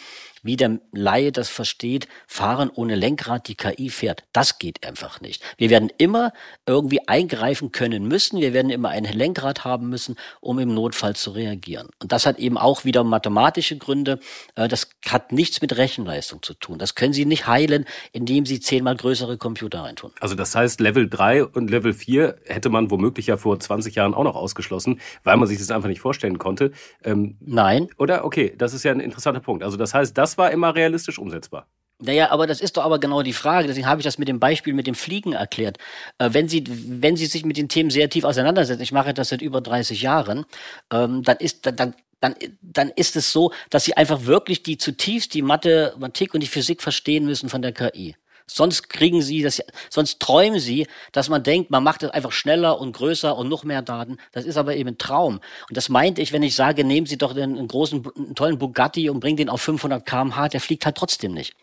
wie 0.44 0.56
der 0.56 0.80
Laie 0.92 1.32
das 1.32 1.50
versteht, 1.50 2.08
fahren 2.28 2.70
ohne 2.74 2.96
Lenkrad, 2.96 3.48
die 3.48 3.56
KI 3.56 3.90
fährt. 3.90 4.24
Das 4.34 4.60
geht 4.60 4.86
einfach 4.86 5.22
nicht. 5.22 5.44
Wir 5.58 5.70
werden 5.70 5.90
immer 5.98 6.34
irgendwie 6.66 7.08
eingreifen 7.08 7.72
können 7.72 8.08
müssen. 8.08 8.40
Wir 8.40 8.54
werden 8.54 8.70
immer 8.70 8.90
ein 8.90 9.06
Lenkrad 9.06 9.66
haben 9.66 9.90
müssen, 9.90 10.16
um 10.42 10.60
im 10.60 10.74
Notfall 10.74 11.16
zu 11.16 11.32
reagieren. 11.32 11.90
Und 12.02 12.12
das 12.12 12.26
hat 12.26 12.40
eben 12.40 12.58
auch 12.58 12.86
wieder 12.86 13.04
mathematische 13.04 13.78
Gründe. 13.78 14.20
Äh, 14.56 14.68
das 14.68 14.90
hat 15.08 15.32
nichts 15.32 15.62
mit 15.62 15.78
Rechenleistung 15.78 16.42
zu 16.42 16.54
tun. 16.54 16.78
Das 16.78 16.96
können 16.96 17.14
Sie 17.14 17.26
nicht 17.26 17.48
heilen, 17.48 17.86
indem 18.12 18.46
Sie 18.46 18.60
zehnmal 18.60 18.96
größere 18.96 19.38
Computer 19.38 19.82
reintun. 19.82 20.12
Also 20.20 20.36
das 20.36 20.56
heißt, 20.56 20.80
Level 20.80 21.10
3 21.10 21.46
und 21.46 21.70
Level 21.70 21.94
4 21.94 22.38
hätte 22.46 22.70
man 22.70 22.92
womöglich 22.92 23.28
ja 23.28 23.38
vor 23.38 23.60
20 23.60 23.96
Jahren 23.96 24.14
auch 24.14 24.24
noch 24.24 24.36
ausgeschlossen, 24.36 25.00
weil 25.24 25.38
man 25.38 25.48
sich 25.48 25.58
das 25.58 25.72
einfach 25.72 25.90
nicht 25.90 26.02
vorstellen 26.02 26.38
konnte. 26.38 26.72
Ähm, 27.04 27.38
Nein. 27.40 27.90
Oder? 27.98 28.26
Okay, 28.26 28.54
das 28.58 28.74
ist 28.74 28.84
ja 28.84 28.92
ein 28.92 29.00
interessanter 29.00 29.42
Punkt. 29.42 29.64
Also 29.64 29.78
das 29.78 29.94
heißt, 29.94 30.18
das 30.18 30.29
das 30.30 30.38
war 30.38 30.52
immer 30.52 30.76
realistisch 30.76 31.18
umsetzbar. 31.18 31.68
Naja, 32.02 32.32
aber 32.32 32.48
das 32.48 32.62
ist 32.62 32.78
doch 32.78 32.86
aber 32.86 32.98
genau 33.00 33.24
die 33.24 33.34
Frage. 33.34 33.68
Deswegen 33.68 33.88
habe 33.88 34.00
ich 34.00 34.06
das 34.06 34.18
mit 34.18 34.30
dem 34.30 34.40
Beispiel 34.40 34.74
mit 34.74 34.88
dem 34.88 34.96
Fliegen 34.96 35.34
erklärt. 35.34 35.78
Äh, 36.18 36.30
wenn 36.32 36.48
Sie, 36.48 36.64
wenn 36.68 37.18
Sie 37.18 37.26
sich 37.26 37.44
mit 37.44 37.58
den 37.58 37.68
Themen 37.68 37.90
sehr 37.90 38.10
tief 38.10 38.24
auseinandersetzen, 38.24 38.82
ich 38.82 38.94
mache 38.94 39.14
das 39.14 39.30
seit 39.30 39.42
über 39.42 39.60
30 39.60 40.02
Jahren, 40.02 40.46
ähm, 40.94 41.24
dann 41.24 41.38
ist, 41.38 41.66
dann, 41.66 41.94
dann, 42.22 42.36
dann 42.62 42.90
ist 42.90 43.18
es 43.18 43.34
so, 43.34 43.52
dass 43.70 43.84
Sie 43.84 43.98
einfach 43.98 44.26
wirklich 44.26 44.64
die 44.64 44.78
zutiefst 44.78 45.34
die 45.34 45.42
Mathematik 45.42 46.34
und 46.34 46.42
die 46.42 46.48
Physik 46.48 46.82
verstehen 46.82 47.26
müssen 47.26 47.50
von 47.50 47.62
der 47.62 47.74
KI. 47.74 48.16
Sonst 48.52 48.90
kriegen 48.90 49.22
sie 49.22 49.44
das, 49.44 49.62
sonst 49.90 50.20
träumen 50.20 50.60
sie, 50.60 50.88
dass 51.12 51.30
man 51.30 51.44
denkt, 51.44 51.70
man 51.70 51.84
macht 51.84 52.02
es 52.02 52.10
einfach 52.10 52.32
schneller 52.32 52.82
und 52.82 52.94
größer 52.96 53.38
und 53.38 53.48
noch 53.48 53.64
mehr 53.64 53.84
Daten. 53.84 54.18
Das 54.32 54.44
ist 54.46 54.58
aber 54.58 54.76
eben 54.76 54.90
ein 54.90 54.98
Traum. 54.98 55.40
Und 55.70 55.78
das 55.78 55.88
meinte 55.88 56.22
ich, 56.22 56.34
wenn 56.34 56.42
ich 56.42 56.56
sage, 56.56 56.84
nehmen 56.84 57.06
Sie 57.06 57.18
doch 57.18 57.36
einen, 57.36 57.68
großen, 57.68 58.06
einen 58.16 58.36
tollen 58.36 58.58
Bugatti 58.58 59.10
und 59.10 59.20
bringen 59.20 59.38
den 59.38 59.50
auf 59.50 59.62
500 59.62 60.04
kmh, 60.04 60.50
der 60.50 60.62
fliegt 60.62 60.86
halt 60.86 60.98
trotzdem 60.98 61.34
nicht. 61.34 61.56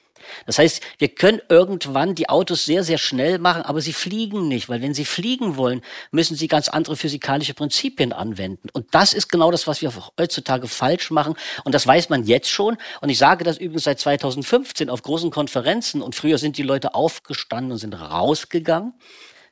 Das 0.46 0.58
heißt, 0.58 0.82
wir 0.98 1.08
können 1.08 1.40
irgendwann 1.48 2.14
die 2.14 2.28
Autos 2.28 2.64
sehr, 2.64 2.84
sehr 2.84 2.98
schnell 2.98 3.38
machen, 3.38 3.62
aber 3.62 3.80
sie 3.80 3.92
fliegen 3.92 4.48
nicht, 4.48 4.68
weil 4.68 4.82
wenn 4.82 4.94
sie 4.94 5.04
fliegen 5.04 5.56
wollen, 5.56 5.82
müssen 6.10 6.36
sie 6.36 6.48
ganz 6.48 6.68
andere 6.68 6.96
physikalische 6.96 7.54
Prinzipien 7.54 8.12
anwenden. 8.12 8.68
Und 8.72 8.86
das 8.92 9.12
ist 9.12 9.28
genau 9.28 9.50
das, 9.50 9.66
was 9.66 9.82
wir 9.82 9.92
heutzutage 10.18 10.68
falsch 10.68 11.10
machen. 11.10 11.34
Und 11.64 11.74
das 11.74 11.86
weiß 11.86 12.08
man 12.08 12.24
jetzt 12.24 12.48
schon. 12.48 12.76
Und 13.00 13.08
ich 13.08 13.18
sage 13.18 13.44
das 13.44 13.58
übrigens 13.58 13.84
seit 13.84 14.00
2015 14.00 14.90
auf 14.90 15.02
großen 15.02 15.30
Konferenzen. 15.30 16.02
Und 16.02 16.14
früher 16.14 16.38
sind 16.38 16.58
die 16.58 16.62
Leute 16.62 16.94
aufgestanden 16.94 17.72
und 17.72 17.78
sind 17.78 17.94
rausgegangen. 17.94 18.94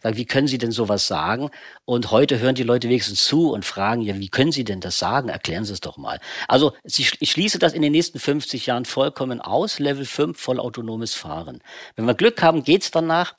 Sagen, 0.04 0.18
wie 0.18 0.26
können 0.26 0.48
Sie 0.48 0.58
denn 0.58 0.70
sowas 0.70 1.06
sagen? 1.06 1.48
Und 1.86 2.10
heute 2.10 2.38
hören 2.38 2.54
die 2.54 2.62
Leute 2.62 2.88
wenigstens 2.90 3.24
zu 3.24 3.50
und 3.50 3.64
fragen, 3.64 4.02
ja, 4.02 4.18
wie 4.18 4.28
können 4.28 4.52
Sie 4.52 4.62
denn 4.62 4.80
das 4.80 4.98
sagen? 4.98 5.30
Erklären 5.30 5.64
Sie 5.64 5.72
es 5.72 5.80
doch 5.80 5.96
mal. 5.96 6.20
Also 6.46 6.74
ich 6.84 7.30
schließe 7.30 7.58
das 7.58 7.72
in 7.72 7.80
den 7.80 7.92
nächsten 7.92 8.18
50 8.18 8.66
Jahren 8.66 8.84
vollkommen 8.84 9.40
aus. 9.40 9.78
Level 9.78 10.04
5, 10.04 10.38
vollautonomes 10.38 11.14
Fahren. 11.14 11.62
Wenn 11.96 12.04
wir 12.04 12.12
Glück 12.12 12.42
haben, 12.42 12.64
geht's 12.64 12.90
danach. 12.90 13.34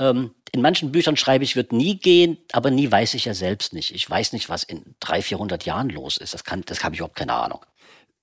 Ähm, 0.00 0.34
in 0.50 0.62
manchen 0.62 0.90
Büchern 0.90 1.16
schreibe 1.16 1.44
ich, 1.44 1.54
wird 1.54 1.70
nie 1.70 1.96
gehen, 1.96 2.38
aber 2.50 2.72
nie 2.72 2.90
weiß 2.90 3.14
ich 3.14 3.26
ja 3.26 3.34
selbst 3.34 3.72
nicht. 3.72 3.94
Ich 3.94 4.10
weiß 4.10 4.32
nicht, 4.32 4.48
was 4.48 4.64
in 4.64 4.96
300, 4.98 5.24
400 5.24 5.64
Jahren 5.64 5.90
los 5.90 6.16
ist. 6.16 6.34
Das 6.34 6.42
kann, 6.42 6.62
das 6.66 6.82
habe 6.82 6.96
ich 6.96 6.98
überhaupt 6.98 7.16
keine 7.16 7.34
Ahnung. 7.34 7.60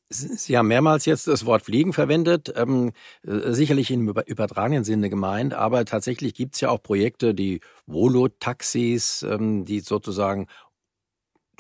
Sie 0.10 0.58
haben 0.58 0.68
mehrmals 0.70 1.06
jetzt 1.06 1.28
das 1.28 1.46
Wort 1.46 1.64
Fliegen 1.64 1.92
verwendet, 1.92 2.54
ähm, 2.56 2.94
äh, 3.24 3.52
sicherlich 3.52 3.92
im 3.92 4.08
übertragenen 4.08 4.86
Sinne 4.86 5.10
gemeint, 5.10 5.54
aber 5.54 5.84
tatsächlich 5.84 6.34
gibt 6.34 6.56
es 6.56 6.62
ja 6.62 6.70
auch 6.70 6.82
Projekte, 6.82 7.34
die 7.34 7.60
Volo-Taxis, 7.88 9.24
ähm, 9.24 9.66
die 9.66 9.82
sozusagen 9.82 10.48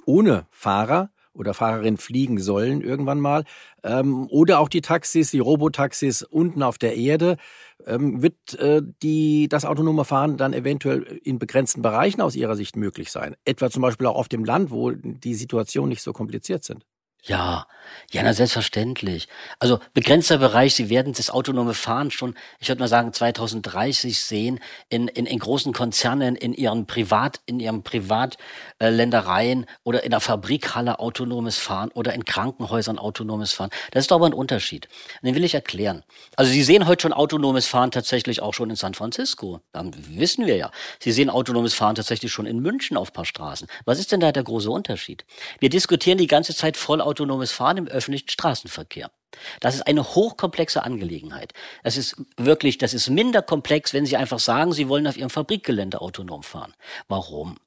ohne 0.05 0.47
Fahrer 0.49 1.11
oder 1.33 1.53
Fahrerin 1.53 1.97
fliegen 1.97 2.39
sollen 2.39 2.81
irgendwann 2.81 3.19
mal. 3.19 3.43
Ähm, 3.83 4.27
oder 4.29 4.59
auch 4.59 4.69
die 4.69 4.81
Taxis, 4.81 5.31
die 5.31 5.39
Robotaxis 5.39 6.23
unten 6.23 6.63
auf 6.63 6.77
der 6.77 6.95
Erde. 6.95 7.37
Ähm, 7.85 8.21
wird 8.23 8.55
äh, 8.55 8.81
die, 9.03 9.47
das 9.49 9.65
autonome 9.65 10.05
Fahren 10.05 10.37
dann 10.37 10.53
eventuell 10.53 11.03
in 11.23 11.37
begrenzten 11.37 11.81
Bereichen 11.81 12.21
aus 12.21 12.35
Ihrer 12.35 12.55
Sicht 12.55 12.75
möglich 12.75 13.11
sein? 13.11 13.35
Etwa 13.45 13.69
zum 13.69 13.81
Beispiel 13.81 14.07
auch 14.07 14.15
auf 14.15 14.29
dem 14.29 14.45
Land, 14.45 14.71
wo 14.71 14.91
die 14.91 15.35
Situationen 15.35 15.89
nicht 15.89 16.01
so 16.01 16.13
kompliziert 16.13 16.63
sind? 16.63 16.85
Ja, 17.27 17.67
ja, 18.11 18.23
na 18.23 18.33
selbstverständlich. 18.33 19.27
Also 19.59 19.79
begrenzter 19.93 20.37
Bereich, 20.37 20.75
Sie 20.75 20.89
werden 20.89 21.11
das 21.11 21.29
autonome 21.29 21.73
Fahren 21.73 22.09
schon, 22.09 22.35
ich 22.59 22.69
würde 22.69 22.79
mal 22.79 22.87
sagen, 22.87 23.11
2030 23.11 24.21
sehen 24.21 24.61
in, 24.87 25.09
in, 25.09 25.25
in 25.25 25.39
großen 25.39 25.73
Konzernen, 25.73 26.37
in 26.37 26.53
ihren 26.53 26.87
Privat, 26.87 27.41
in 27.45 27.59
ihren 27.59 27.83
Privatländereien 27.83 29.65
oder 29.83 30.03
in 30.03 30.11
der 30.11 30.21
Fabrikhalle 30.21 30.99
autonomes 30.99 31.57
Fahren 31.57 31.91
oder 31.91 32.13
in 32.13 32.23
Krankenhäusern 32.23 32.97
autonomes 32.97 33.51
Fahren. 33.51 33.71
Das 33.91 34.05
ist 34.05 34.11
aber 34.13 34.25
ein 34.25 34.33
Unterschied. 34.33 34.87
Den 35.21 35.35
will 35.35 35.43
ich 35.43 35.53
erklären. 35.53 36.03
Also 36.37 36.49
Sie 36.49 36.63
sehen 36.63 36.87
heute 36.87 37.01
schon 37.01 37.13
autonomes 37.13 37.67
Fahren 37.67 37.91
tatsächlich 37.91 38.41
auch 38.41 38.53
schon 38.53 38.69
in 38.69 38.77
San 38.77 38.93
Francisco. 38.93 39.59
Dann 39.73 39.93
wissen 40.11 40.45
wir 40.45 40.55
ja. 40.55 40.71
Sie 40.99 41.11
sehen 41.11 41.29
autonomes 41.29 41.73
Fahren 41.73 41.95
tatsächlich 41.95 42.31
schon 42.31 42.45
in 42.45 42.59
München 42.59 42.95
auf 42.95 43.11
paar 43.11 43.25
Straßen. 43.25 43.67
Was 43.83 43.99
ist 43.99 44.13
denn 44.13 44.21
da 44.21 44.31
der 44.31 44.43
große 44.43 44.71
Unterschied? 44.71 45.25
Wir 45.59 45.69
diskutieren 45.69 46.17
die 46.17 46.27
ganze 46.27 46.55
Zeit 46.55 46.77
voll 46.77 47.01
autonomes 47.17 47.51
Fahren 47.51 47.77
im 47.77 47.87
öffentlichen 47.87 48.29
Straßenverkehr. 48.29 49.11
Das 49.59 49.75
ist 49.75 49.87
eine 49.87 50.03
hochkomplexe 50.03 50.83
Angelegenheit. 50.83 51.53
Das 51.83 51.97
ist 51.97 52.15
wirklich, 52.37 52.77
das 52.77 52.93
ist 52.93 53.09
minder 53.09 53.41
komplex, 53.41 53.93
wenn 53.93 54.05
Sie 54.05 54.17
einfach 54.17 54.39
sagen, 54.39 54.71
Sie 54.73 54.87
wollen 54.87 55.07
auf 55.07 55.17
Ihrem 55.17 55.29
Fabrikgelände 55.29 56.01
autonom 56.01 56.43
fahren. 56.43 56.73
Warum? 57.07 57.57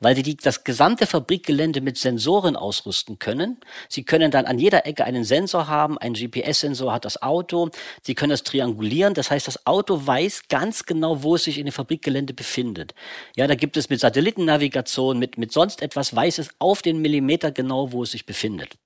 weil 0.00 0.16
sie 0.16 0.22
die, 0.22 0.36
das 0.36 0.64
gesamte 0.64 1.06
Fabrikgelände 1.06 1.80
mit 1.80 1.98
Sensoren 1.98 2.56
ausrüsten 2.56 3.18
können. 3.18 3.58
Sie 3.88 4.04
können 4.04 4.32
dann 4.32 4.46
an 4.46 4.58
jeder 4.58 4.86
Ecke 4.86 5.04
einen 5.04 5.24
Sensor 5.24 5.68
haben, 5.68 5.98
ein 5.98 6.14
GPS-Sensor 6.14 6.92
hat 6.92 7.04
das 7.04 7.22
Auto. 7.22 7.70
Sie 8.02 8.14
können 8.14 8.30
das 8.30 8.42
triangulieren, 8.42 9.14
das 9.14 9.30
heißt, 9.30 9.46
das 9.46 9.66
Auto 9.66 10.06
weiß 10.06 10.48
ganz 10.48 10.84
genau, 10.84 11.22
wo 11.22 11.36
es 11.36 11.44
sich 11.44 11.58
in 11.58 11.66
dem 11.66 11.72
Fabrikgelände 11.72 12.34
befindet. 12.34 12.94
Ja, 13.36 13.46
da 13.46 13.54
gibt 13.54 13.76
es 13.76 13.88
mit 13.88 14.00
Satellitennavigation, 14.00 15.18
mit, 15.18 15.38
mit 15.38 15.52
sonst 15.52 15.82
etwas, 15.82 16.14
weiß 16.14 16.38
es 16.38 16.50
auf 16.58 16.82
den 16.82 17.00
Millimeter 17.00 17.52
genau, 17.52 17.92
wo 17.92 18.02
es 18.02 18.10
sich 18.10 18.26
befindet. 18.26 18.78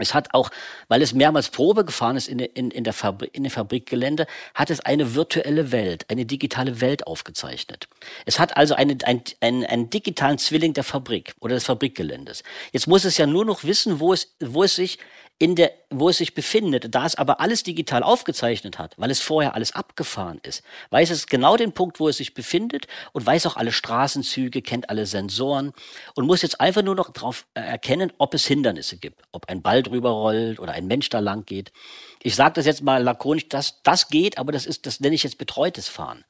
Es 0.00 0.14
hat 0.14 0.34
auch, 0.34 0.50
weil 0.88 1.02
es 1.02 1.12
mehrmals 1.12 1.50
Probe 1.50 1.84
gefahren 1.84 2.16
ist 2.16 2.28
in, 2.28 2.38
in, 2.38 2.70
in, 2.70 2.84
der 2.84 2.92
Fabrik, 2.92 3.30
in 3.34 3.44
dem 3.44 3.50
Fabrikgelände, 3.50 4.26
hat 4.54 4.70
es 4.70 4.80
eine 4.80 5.14
virtuelle 5.14 5.72
Welt, 5.72 6.06
eine 6.08 6.26
digitale 6.26 6.80
Welt 6.80 7.06
aufgezeichnet. 7.06 7.88
Es 8.26 8.38
hat 8.38 8.56
also 8.56 8.74
eine, 8.74 8.96
ein, 9.04 9.22
einen, 9.40 9.64
einen 9.64 9.90
digitalen 9.90 10.38
Zwilling 10.38 10.74
der 10.74 10.84
Fabrik 10.84 11.34
oder 11.40 11.54
des 11.54 11.64
Fabrikgeländes. 11.64 12.42
Jetzt 12.72 12.86
muss 12.86 13.04
es 13.04 13.16
ja 13.18 13.26
nur 13.26 13.44
noch 13.44 13.64
wissen, 13.64 14.00
wo 14.00 14.12
es, 14.12 14.34
wo 14.40 14.64
es 14.64 14.74
sich 14.76 14.98
in 15.40 15.56
der, 15.56 15.72
wo 15.88 16.10
es 16.10 16.18
sich 16.18 16.34
befindet, 16.34 16.94
da 16.94 17.06
es 17.06 17.14
aber 17.14 17.40
alles 17.40 17.62
digital 17.62 18.02
aufgezeichnet 18.02 18.78
hat, 18.78 18.94
weil 18.98 19.10
es 19.10 19.22
vorher 19.22 19.54
alles 19.54 19.74
abgefahren 19.74 20.38
ist, 20.42 20.62
weiß 20.90 21.08
es 21.08 21.26
genau 21.26 21.56
den 21.56 21.72
Punkt, 21.72 21.98
wo 21.98 22.08
es 22.08 22.18
sich 22.18 22.34
befindet 22.34 22.86
und 23.12 23.24
weiß 23.24 23.46
auch 23.46 23.56
alle 23.56 23.72
Straßenzüge, 23.72 24.60
kennt 24.60 24.90
alle 24.90 25.06
Sensoren 25.06 25.72
und 26.14 26.26
muss 26.26 26.42
jetzt 26.42 26.60
einfach 26.60 26.82
nur 26.82 26.94
noch 26.94 27.10
darauf 27.10 27.46
äh, 27.54 27.60
erkennen, 27.60 28.12
ob 28.18 28.34
es 28.34 28.46
Hindernisse 28.46 28.98
gibt, 28.98 29.22
ob 29.32 29.48
ein 29.48 29.62
Ball 29.62 29.82
drüber 29.82 30.10
rollt 30.10 30.60
oder 30.60 30.72
ein 30.72 30.86
Mensch 30.86 31.08
da 31.08 31.20
lang 31.20 31.46
geht. 31.46 31.72
Ich 32.22 32.36
sage 32.36 32.52
das 32.56 32.66
jetzt 32.66 32.82
mal 32.82 33.02
lakonisch, 33.02 33.48
dass 33.48 33.82
das 33.82 34.08
geht, 34.08 34.36
aber 34.36 34.52
das 34.52 34.66
ist, 34.66 34.84
das 34.84 35.00
nenne 35.00 35.14
ich 35.14 35.22
jetzt 35.22 35.38
betreutes 35.38 35.88
Fahren, 35.88 36.26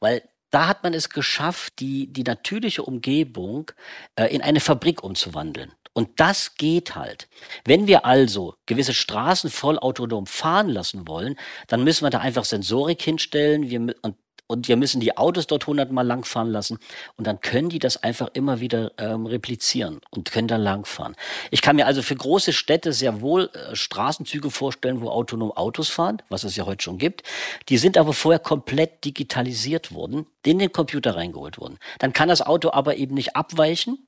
weil 0.00 0.22
da 0.50 0.66
hat 0.68 0.82
man 0.82 0.94
es 0.94 1.10
geschafft, 1.10 1.74
die, 1.78 2.12
die 2.12 2.22
natürliche 2.22 2.82
Umgebung 2.82 3.70
äh, 4.16 4.26
in 4.26 4.42
eine 4.42 4.60
Fabrik 4.60 5.02
umzuwandeln. 5.02 5.72
Und 5.92 6.20
das 6.20 6.54
geht 6.54 6.94
halt. 6.94 7.28
Wenn 7.64 7.86
wir 7.86 8.04
also 8.04 8.54
gewisse 8.66 8.94
Straßen 8.94 9.50
vollautonom 9.50 10.26
fahren 10.26 10.68
lassen 10.68 11.08
wollen, 11.08 11.36
dann 11.66 11.82
müssen 11.82 12.04
wir 12.04 12.10
da 12.10 12.20
einfach 12.20 12.44
Sensorik 12.44 13.02
hinstellen 13.02 13.70
wir, 13.70 13.94
und 14.02 14.16
und 14.50 14.66
wir 14.66 14.76
müssen 14.76 15.00
die 15.00 15.16
Autos 15.16 15.46
dort 15.46 15.68
hundertmal 15.68 16.04
langfahren 16.04 16.50
lassen 16.50 16.78
und 17.16 17.26
dann 17.26 17.40
können 17.40 17.68
die 17.68 17.78
das 17.78 18.02
einfach 18.02 18.30
immer 18.32 18.58
wieder 18.58 18.90
ähm, 18.98 19.26
replizieren 19.26 20.00
und 20.10 20.32
können 20.32 20.48
da 20.48 20.56
langfahren. 20.56 21.14
Ich 21.52 21.62
kann 21.62 21.76
mir 21.76 21.86
also 21.86 22.02
für 22.02 22.16
große 22.16 22.52
Städte 22.52 22.92
sehr 22.92 23.20
wohl 23.20 23.50
äh, 23.54 23.76
Straßenzüge 23.76 24.50
vorstellen, 24.50 25.00
wo 25.00 25.08
autonom 25.08 25.52
Autos 25.52 25.88
fahren, 25.88 26.20
was 26.28 26.42
es 26.42 26.56
ja 26.56 26.66
heute 26.66 26.82
schon 26.82 26.98
gibt. 26.98 27.22
Die 27.68 27.78
sind 27.78 27.96
aber 27.96 28.12
vorher 28.12 28.40
komplett 28.40 29.04
digitalisiert 29.04 29.94
worden, 29.94 30.26
in 30.44 30.58
den 30.58 30.72
Computer 30.72 31.14
reingeholt 31.14 31.58
worden. 31.58 31.78
Dann 32.00 32.12
kann 32.12 32.28
das 32.28 32.42
Auto 32.42 32.72
aber 32.72 32.96
eben 32.96 33.14
nicht 33.14 33.36
abweichen, 33.36 33.98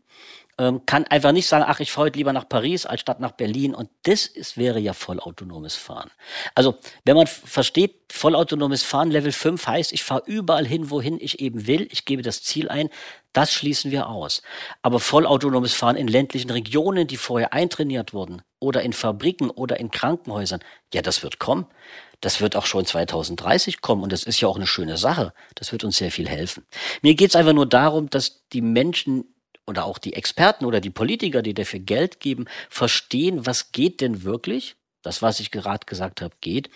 ähm, 0.58 0.84
kann 0.86 1.04
einfach 1.04 1.32
nicht 1.32 1.46
sagen, 1.46 1.64
ach, 1.66 1.80
ich 1.80 1.92
fahre 1.92 2.06
heute 2.06 2.18
lieber 2.18 2.32
nach 2.32 2.48
Paris 2.48 2.86
als 2.86 3.00
statt 3.00 3.20
nach 3.20 3.32
Berlin. 3.32 3.74
Und 3.74 3.88
das 4.02 4.26
ist, 4.26 4.56
wäre 4.56 4.78
ja 4.78 4.92
vollautonomes 4.92 5.76
Fahren. 5.76 6.10
Also, 6.54 6.76
wenn 7.04 7.16
man 7.16 7.26
versteht, 7.26 7.94
vollautonomes 8.10 8.82
Fahren 8.82 9.10
Level 9.10 9.32
5 9.32 9.66
heißt, 9.66 9.92
ich 9.92 10.04
fahre 10.04 10.22
überall 10.26 10.66
hin, 10.66 10.90
wohin 10.90 11.18
ich 11.20 11.40
eben 11.40 11.66
will, 11.66 11.88
ich 11.90 12.04
gebe 12.04 12.22
das 12.22 12.42
Ziel 12.42 12.68
ein, 12.68 12.90
das 13.32 13.52
schließen 13.52 13.90
wir 13.90 14.08
aus. 14.08 14.42
Aber 14.82 15.00
vollautonomes 15.00 15.72
Fahren 15.72 15.96
in 15.96 16.06
ländlichen 16.06 16.50
Regionen, 16.50 17.06
die 17.06 17.16
vorher 17.16 17.52
eintrainiert 17.52 18.12
wurden, 18.12 18.42
oder 18.60 18.82
in 18.82 18.92
Fabriken 18.92 19.50
oder 19.50 19.80
in 19.80 19.90
Krankenhäusern, 19.90 20.60
ja, 20.92 21.02
das 21.02 21.22
wird 21.22 21.38
kommen. 21.38 21.66
Das 22.20 22.40
wird 22.40 22.54
auch 22.54 22.66
schon 22.66 22.86
2030 22.86 23.80
kommen 23.80 24.04
und 24.04 24.12
das 24.12 24.22
ist 24.22 24.40
ja 24.40 24.46
auch 24.46 24.54
eine 24.54 24.68
schöne 24.68 24.96
Sache. 24.96 25.32
Das 25.56 25.72
wird 25.72 25.82
uns 25.82 25.96
sehr 25.96 26.12
viel 26.12 26.28
helfen. 26.28 26.64
Mir 27.02 27.16
geht 27.16 27.30
es 27.30 27.36
einfach 27.36 27.52
nur 27.52 27.66
darum, 27.66 28.08
dass 28.10 28.46
die 28.52 28.62
Menschen 28.62 29.24
oder 29.72 29.86
auch 29.86 29.98
die 29.98 30.12
Experten 30.12 30.64
oder 30.64 30.80
die 30.80 30.90
Politiker, 30.90 31.42
die 31.42 31.54
dafür 31.54 31.80
Geld 31.80 32.20
geben, 32.20 32.46
verstehen, 32.70 33.46
was 33.46 33.72
geht 33.72 34.00
denn 34.00 34.22
wirklich, 34.22 34.76
das, 35.02 35.22
was 35.22 35.40
ich 35.40 35.50
gerade 35.50 35.86
gesagt 35.86 36.20
habe, 36.20 36.34
geht 36.40 36.70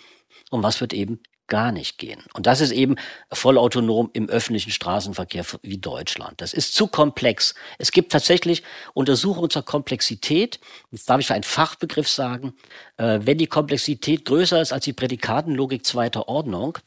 und 0.49 0.63
was 0.63 0.81
wird 0.81 0.93
eben 0.93 1.21
gar 1.47 1.71
nicht 1.71 1.97
gehen. 1.97 2.23
Und 2.33 2.45
das 2.45 2.59
ist 2.59 2.71
eben 2.71 2.95
vollautonom 3.31 4.09
im 4.13 4.27
öffentlichen 4.27 4.71
Straßenverkehr 4.71 5.45
wie 5.61 5.77
Deutschland. 5.77 6.41
Das 6.41 6.53
ist 6.53 6.73
zu 6.73 6.87
komplex. 6.87 7.55
Es 7.77 7.91
gibt 7.91 8.11
tatsächlich 8.11 8.63
Untersuchungen 8.93 9.49
zur 9.49 9.63
Komplexität. 9.63 10.59
Jetzt 10.91 11.09
darf 11.09 11.21
ich 11.21 11.27
für 11.27 11.35
einen 11.35 11.43
Fachbegriff 11.43 12.09
sagen, 12.09 12.53
äh, 12.97 13.19
wenn 13.23 13.37
die 13.37 13.47
Komplexität 13.47 14.25
größer 14.25 14.61
ist 14.61 14.73
als 14.73 14.83
die 14.83 14.93
Prädikatenlogik 14.93 15.85
zweiter 15.85 16.27
Ordnung, 16.27 16.77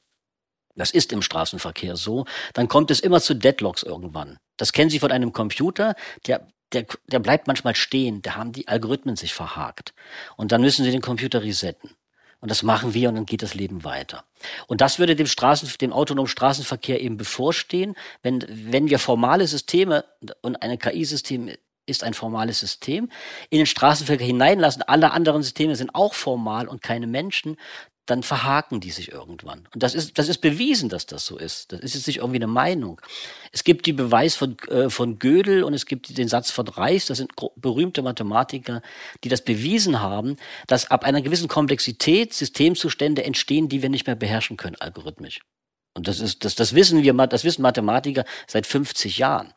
das 0.80 0.90
ist 0.90 1.12
im 1.12 1.22
Straßenverkehr 1.22 1.96
so, 1.96 2.24
dann 2.54 2.68
kommt 2.68 2.90
es 2.90 3.00
immer 3.00 3.20
zu 3.20 3.34
Deadlocks 3.34 3.82
irgendwann. 3.82 4.38
Das 4.56 4.72
kennen 4.72 4.90
Sie 4.90 4.98
von 4.98 5.12
einem 5.12 5.32
Computer, 5.32 5.94
der 6.26 6.46
der, 6.72 6.86
der 7.08 7.18
bleibt 7.18 7.48
manchmal 7.48 7.74
stehen, 7.74 8.22
da 8.22 8.36
haben 8.36 8.52
die 8.52 8.68
Algorithmen 8.68 9.16
sich 9.16 9.34
verhakt. 9.34 9.92
Und 10.36 10.52
dann 10.52 10.60
müssen 10.60 10.84
sie 10.84 10.92
den 10.92 11.00
Computer 11.00 11.42
resetten. 11.42 11.90
Und 12.40 12.50
das 12.50 12.62
machen 12.62 12.94
wir 12.94 13.08
und 13.08 13.16
dann 13.16 13.26
geht 13.26 13.42
das 13.42 13.54
Leben 13.54 13.84
weiter. 13.84 14.24
Und 14.66 14.80
das 14.80 14.98
würde 14.98 15.14
dem 15.14 15.26
Straßen, 15.26 15.68
dem 15.80 15.92
autonomen 15.92 16.28
Straßenverkehr 16.28 17.00
eben 17.00 17.16
bevorstehen, 17.16 17.94
wenn, 18.22 18.44
wenn 18.48 18.88
wir 18.88 18.98
formale 18.98 19.46
Systeme 19.46 20.04
und 20.40 20.62
ein 20.62 20.78
KI-System 20.78 21.50
ist 21.86 22.04
ein 22.04 22.14
formales 22.14 22.60
System, 22.60 23.10
in 23.50 23.58
den 23.58 23.66
Straßenverkehr 23.66 24.26
hineinlassen, 24.26 24.82
alle 24.82 25.10
anderen 25.10 25.42
Systeme 25.42 25.76
sind 25.76 25.94
auch 25.94 26.14
formal 26.14 26.68
und 26.68 26.82
keine 26.82 27.06
Menschen, 27.06 27.56
dann 28.10 28.22
verhaken 28.22 28.80
die 28.80 28.90
sich 28.90 29.12
irgendwann. 29.12 29.68
Und 29.72 29.82
das 29.82 29.94
ist, 29.94 30.18
das 30.18 30.28
ist 30.28 30.38
bewiesen, 30.38 30.88
dass 30.88 31.06
das 31.06 31.24
so 31.24 31.38
ist. 31.38 31.72
Das 31.72 31.80
ist 31.80 31.94
jetzt 31.94 32.06
nicht 32.08 32.18
irgendwie 32.18 32.38
eine 32.38 32.48
Meinung. 32.48 33.00
Es 33.52 33.62
gibt 33.62 33.86
die 33.86 33.92
Beweis 33.92 34.34
von, 34.34 34.58
äh, 34.68 34.90
von 34.90 35.18
Gödel 35.18 35.62
und 35.62 35.74
es 35.74 35.86
gibt 35.86 36.18
den 36.18 36.28
Satz 36.28 36.50
von 36.50 36.66
Reis, 36.66 37.06
das 37.06 37.18
sind 37.18 37.32
berühmte 37.56 38.02
Mathematiker, 38.02 38.82
die 39.22 39.28
das 39.28 39.42
bewiesen 39.42 40.00
haben, 40.00 40.36
dass 40.66 40.90
ab 40.90 41.04
einer 41.04 41.22
gewissen 41.22 41.48
Komplexität 41.48 42.34
Systemzustände 42.34 43.22
entstehen, 43.22 43.68
die 43.68 43.82
wir 43.82 43.88
nicht 43.88 44.06
mehr 44.06 44.16
beherrschen 44.16 44.56
können, 44.56 44.76
algorithmisch. 44.80 45.40
Und 45.94 46.08
das 46.08 46.20
ist, 46.20 46.44
das, 46.44 46.54
das 46.54 46.74
wissen 46.74 47.02
wir, 47.02 47.12
das 47.26 47.44
wissen 47.44 47.62
Mathematiker 47.62 48.24
seit 48.46 48.66
50 48.66 49.18
Jahren. 49.18 49.52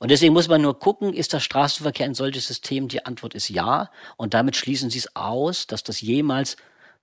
Und 0.00 0.10
deswegen 0.10 0.34
muss 0.34 0.48
man 0.48 0.60
nur 0.60 0.78
gucken, 0.78 1.14
ist 1.14 1.32
der 1.32 1.40
Straßenverkehr 1.40 2.06
ein 2.06 2.14
solches 2.14 2.46
System? 2.46 2.88
Die 2.88 3.06
Antwort 3.06 3.34
ist 3.34 3.48
ja. 3.48 3.90
Und 4.16 4.34
damit 4.34 4.56
schließen 4.56 4.90
sie 4.90 4.98
es 4.98 5.16
aus, 5.16 5.66
dass 5.66 5.82
das 5.84 6.00
jemals 6.00 6.56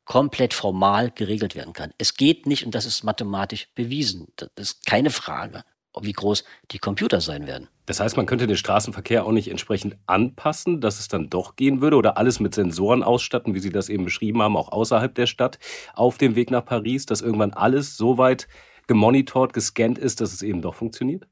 komplett 0.06 0.54
formal 0.54 1.12
geregelt 1.12 1.56
werden 1.56 1.74
kann. 1.74 1.94
Es 1.98 2.16
geht 2.16 2.46
nicht 2.46 2.66
und 2.66 2.76
das 2.76 2.86
ist 2.86 3.04
mathematisch 3.04 3.70
bewiesen. 3.76 4.28
Das 4.36 4.50
ist 4.58 4.86
keine 4.86 5.10
Frage, 5.10 5.64
wie 6.00 6.12
groß 6.12 6.44
die 6.72 6.80
Computer 6.80 7.22
sein 7.22 7.48
werden. 7.48 7.70
Das 7.86 8.00
heißt, 8.00 8.16
man 8.18 8.26
könnte 8.26 8.48
den 8.48 8.58
Straßenverkehr 8.58 9.26
auch 9.26 9.32
nicht 9.32 9.50
entsprechend 9.50 9.98
anpassen, 10.06 10.82
dass 10.82 11.00
es 11.00 11.10
dann 11.10 11.30
doch 11.30 11.56
gehen 11.56 11.82
würde 11.82 11.98
oder 11.98 12.18
alles 12.18 12.40
mit 12.40 12.56
Sensoren 12.56 13.04
ausstatten, 13.04 13.54
wie 13.54 13.60
Sie 13.60 13.72
das 13.72 13.90
eben 13.90 14.06
beschrieben 14.06 14.42
haben, 14.42 14.58
auch 14.58 14.72
außerhalb 14.72 15.14
der 15.14 15.28
Stadt, 15.28 15.60
auf 15.94 16.18
dem 16.18 16.36
Weg 16.36 16.50
nach 16.50 16.66
Paris, 16.66 17.06
dass 17.06 17.22
irgendwann 17.22 17.54
alles 17.54 17.98
so 17.98 18.18
weit 18.18 18.48
gemonitort, 18.88 19.54
gescannt 19.54 19.98
ist, 19.98 20.22
dass 20.22 20.34
es 20.34 20.42
eben 20.42 20.62
doch 20.62 20.76
funktioniert? 20.76 21.28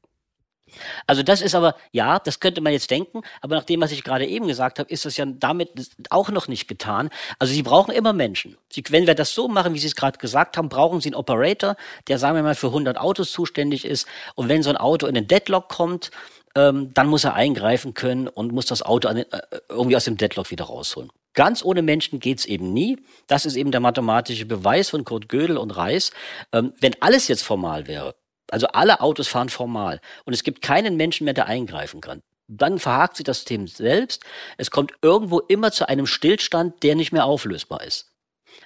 Also 1.06 1.22
das 1.22 1.42
ist 1.42 1.54
aber, 1.54 1.76
ja, 1.90 2.18
das 2.18 2.40
könnte 2.40 2.60
man 2.60 2.72
jetzt 2.72 2.90
denken, 2.90 3.22
aber 3.40 3.56
nach 3.56 3.64
dem, 3.64 3.80
was 3.80 3.92
ich 3.92 4.04
gerade 4.04 4.26
eben 4.26 4.46
gesagt 4.46 4.78
habe, 4.78 4.90
ist 4.90 5.04
das 5.04 5.16
ja 5.16 5.24
damit 5.26 5.70
auch 6.10 6.30
noch 6.30 6.48
nicht 6.48 6.68
getan. 6.68 7.10
Also 7.38 7.52
Sie 7.52 7.62
brauchen 7.62 7.92
immer 7.92 8.12
Menschen. 8.12 8.56
Sie, 8.70 8.82
wenn 8.90 9.06
wir 9.06 9.14
das 9.14 9.34
so 9.34 9.48
machen, 9.48 9.74
wie 9.74 9.78
Sie 9.78 9.86
es 9.86 9.96
gerade 9.96 10.18
gesagt 10.18 10.56
haben, 10.56 10.68
brauchen 10.68 11.00
Sie 11.00 11.08
einen 11.08 11.16
Operator, 11.16 11.76
der, 12.08 12.18
sagen 12.18 12.36
wir 12.36 12.42
mal, 12.42 12.54
für 12.54 12.68
100 12.68 12.98
Autos 12.98 13.32
zuständig 13.32 13.84
ist. 13.84 14.06
Und 14.34 14.48
wenn 14.48 14.62
so 14.62 14.70
ein 14.70 14.76
Auto 14.76 15.06
in 15.06 15.14
den 15.14 15.26
Deadlock 15.26 15.68
kommt, 15.68 16.10
ähm, 16.54 16.92
dann 16.94 17.08
muss 17.08 17.24
er 17.24 17.34
eingreifen 17.34 17.94
können 17.94 18.28
und 18.28 18.52
muss 18.52 18.66
das 18.66 18.82
Auto 18.82 19.08
den, 19.08 19.30
äh, 19.32 19.40
irgendwie 19.68 19.96
aus 19.96 20.04
dem 20.04 20.16
Deadlock 20.16 20.50
wieder 20.50 20.64
rausholen. 20.64 21.10
Ganz 21.34 21.64
ohne 21.64 21.80
Menschen 21.80 22.20
geht's 22.20 22.44
eben 22.44 22.72
nie. 22.72 22.98
Das 23.26 23.46
ist 23.46 23.56
eben 23.56 23.70
der 23.70 23.80
mathematische 23.80 24.44
Beweis 24.44 24.90
von 24.90 25.04
Kurt 25.04 25.28
Gödel 25.30 25.56
und 25.56 25.70
Reis. 25.70 26.10
Ähm, 26.52 26.74
wenn 26.78 26.94
alles 27.00 27.28
jetzt 27.28 27.42
formal 27.42 27.86
wäre, 27.86 28.14
also 28.52 28.66
alle 28.68 29.00
Autos 29.00 29.28
fahren 29.28 29.48
formal 29.48 30.00
und 30.26 30.34
es 30.34 30.42
gibt 30.42 30.60
keinen 30.60 30.96
Menschen 30.96 31.24
mehr, 31.24 31.32
der 31.32 31.46
eingreifen 31.46 32.02
kann. 32.02 32.22
Dann 32.48 32.78
verhakt 32.78 33.16
sich 33.16 33.24
das 33.24 33.38
System 33.38 33.66
selbst. 33.66 34.24
Es 34.58 34.70
kommt 34.70 34.92
irgendwo 35.00 35.38
immer 35.38 35.72
zu 35.72 35.88
einem 35.88 36.06
Stillstand, 36.06 36.82
der 36.82 36.94
nicht 36.94 37.12
mehr 37.12 37.24
auflösbar 37.24 37.82
ist. 37.82 38.12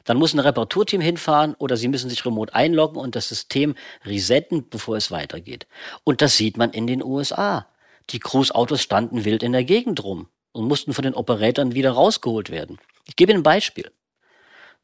Dann 0.02 0.16
muss 0.16 0.34
ein 0.34 0.40
Reparaturteam 0.40 1.00
hinfahren 1.00 1.54
oder 1.54 1.76
Sie 1.76 1.86
müssen 1.86 2.10
sich 2.10 2.26
remote 2.26 2.52
einloggen 2.52 2.98
und 3.00 3.14
das 3.14 3.28
System 3.28 3.76
resetten, 4.04 4.68
bevor 4.68 4.96
es 4.96 5.12
weitergeht. 5.12 5.68
Und 6.02 6.20
das 6.20 6.36
sieht 6.36 6.56
man 6.56 6.72
in 6.72 6.88
den 6.88 7.04
USA. 7.04 7.68
Die 8.10 8.18
Cruise-Autos 8.18 8.82
standen 8.82 9.24
wild 9.24 9.44
in 9.44 9.52
der 9.52 9.62
Gegend 9.62 10.02
rum 10.02 10.28
und 10.50 10.66
mussten 10.66 10.94
von 10.94 11.04
den 11.04 11.14
Operatoren 11.14 11.74
wieder 11.74 11.92
rausgeholt 11.92 12.50
werden. 12.50 12.78
Ich 13.06 13.14
gebe 13.14 13.30
Ihnen 13.30 13.40
ein 13.40 13.44
Beispiel. 13.44 13.92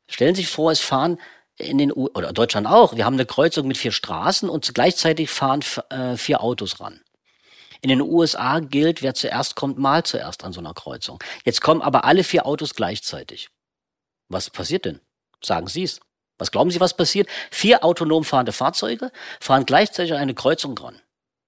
Stellen 0.07 0.37
Sie 0.37 0.43
sich 0.43 0.51
vor, 0.51 0.71
es 0.71 0.81
fahren 0.81 1.19
in 1.63 1.79
den 1.79 1.93
U 1.93 2.09
oder 2.15 2.33
Deutschland 2.33 2.67
auch. 2.67 2.97
Wir 2.97 3.05
haben 3.05 3.15
eine 3.15 3.27
Kreuzung 3.27 3.67
mit 3.67 3.77
vier 3.77 3.93
Straßen 3.93 4.49
und 4.49 4.75
gleichzeitig 4.75 5.31
fahren 5.31 5.61
äh, 5.91 6.17
vier 6.17 6.43
Autos 6.43 6.81
ran. 6.81 7.01
In 7.81 7.89
den 7.89 8.01
USA 8.01 8.61
gilt, 8.61 9.03
wer 9.03 9.15
zuerst 9.15 9.57
kommt, 9.57 9.79
mal 9.79 10.05
zuerst 10.05 10.45
an 10.45 10.53
so 10.53 10.61
einer 10.61 10.75
Kreuzung. 10.75 11.19
Jetzt 11.45 11.61
kommen 11.61 11.83
aber 11.83 12.05
alle 12.05 12.23
vier 12.23 12.47
Autos 12.47 12.75
gleichzeitig. 12.75 13.49
Was 14.29 14.51
passiert 14.51 14.85
denn? 14.85 15.01
Sagen 15.43 15.67
Sie 15.67 15.83
es. 15.83 16.01
Was 16.39 16.51
glauben 16.51 16.71
Sie, 16.71 16.81
was 16.81 16.97
passiert? 16.97 17.29
Vier 17.51 17.85
autonom 17.85 18.25
fahrende 18.25 18.53
Fahrzeuge 18.53 19.11
fahren 19.41 19.67
gleichzeitig 19.67 20.13
an 20.13 20.19
eine 20.19 20.35
Kreuzung 20.35 20.77
ran. 20.79 21.01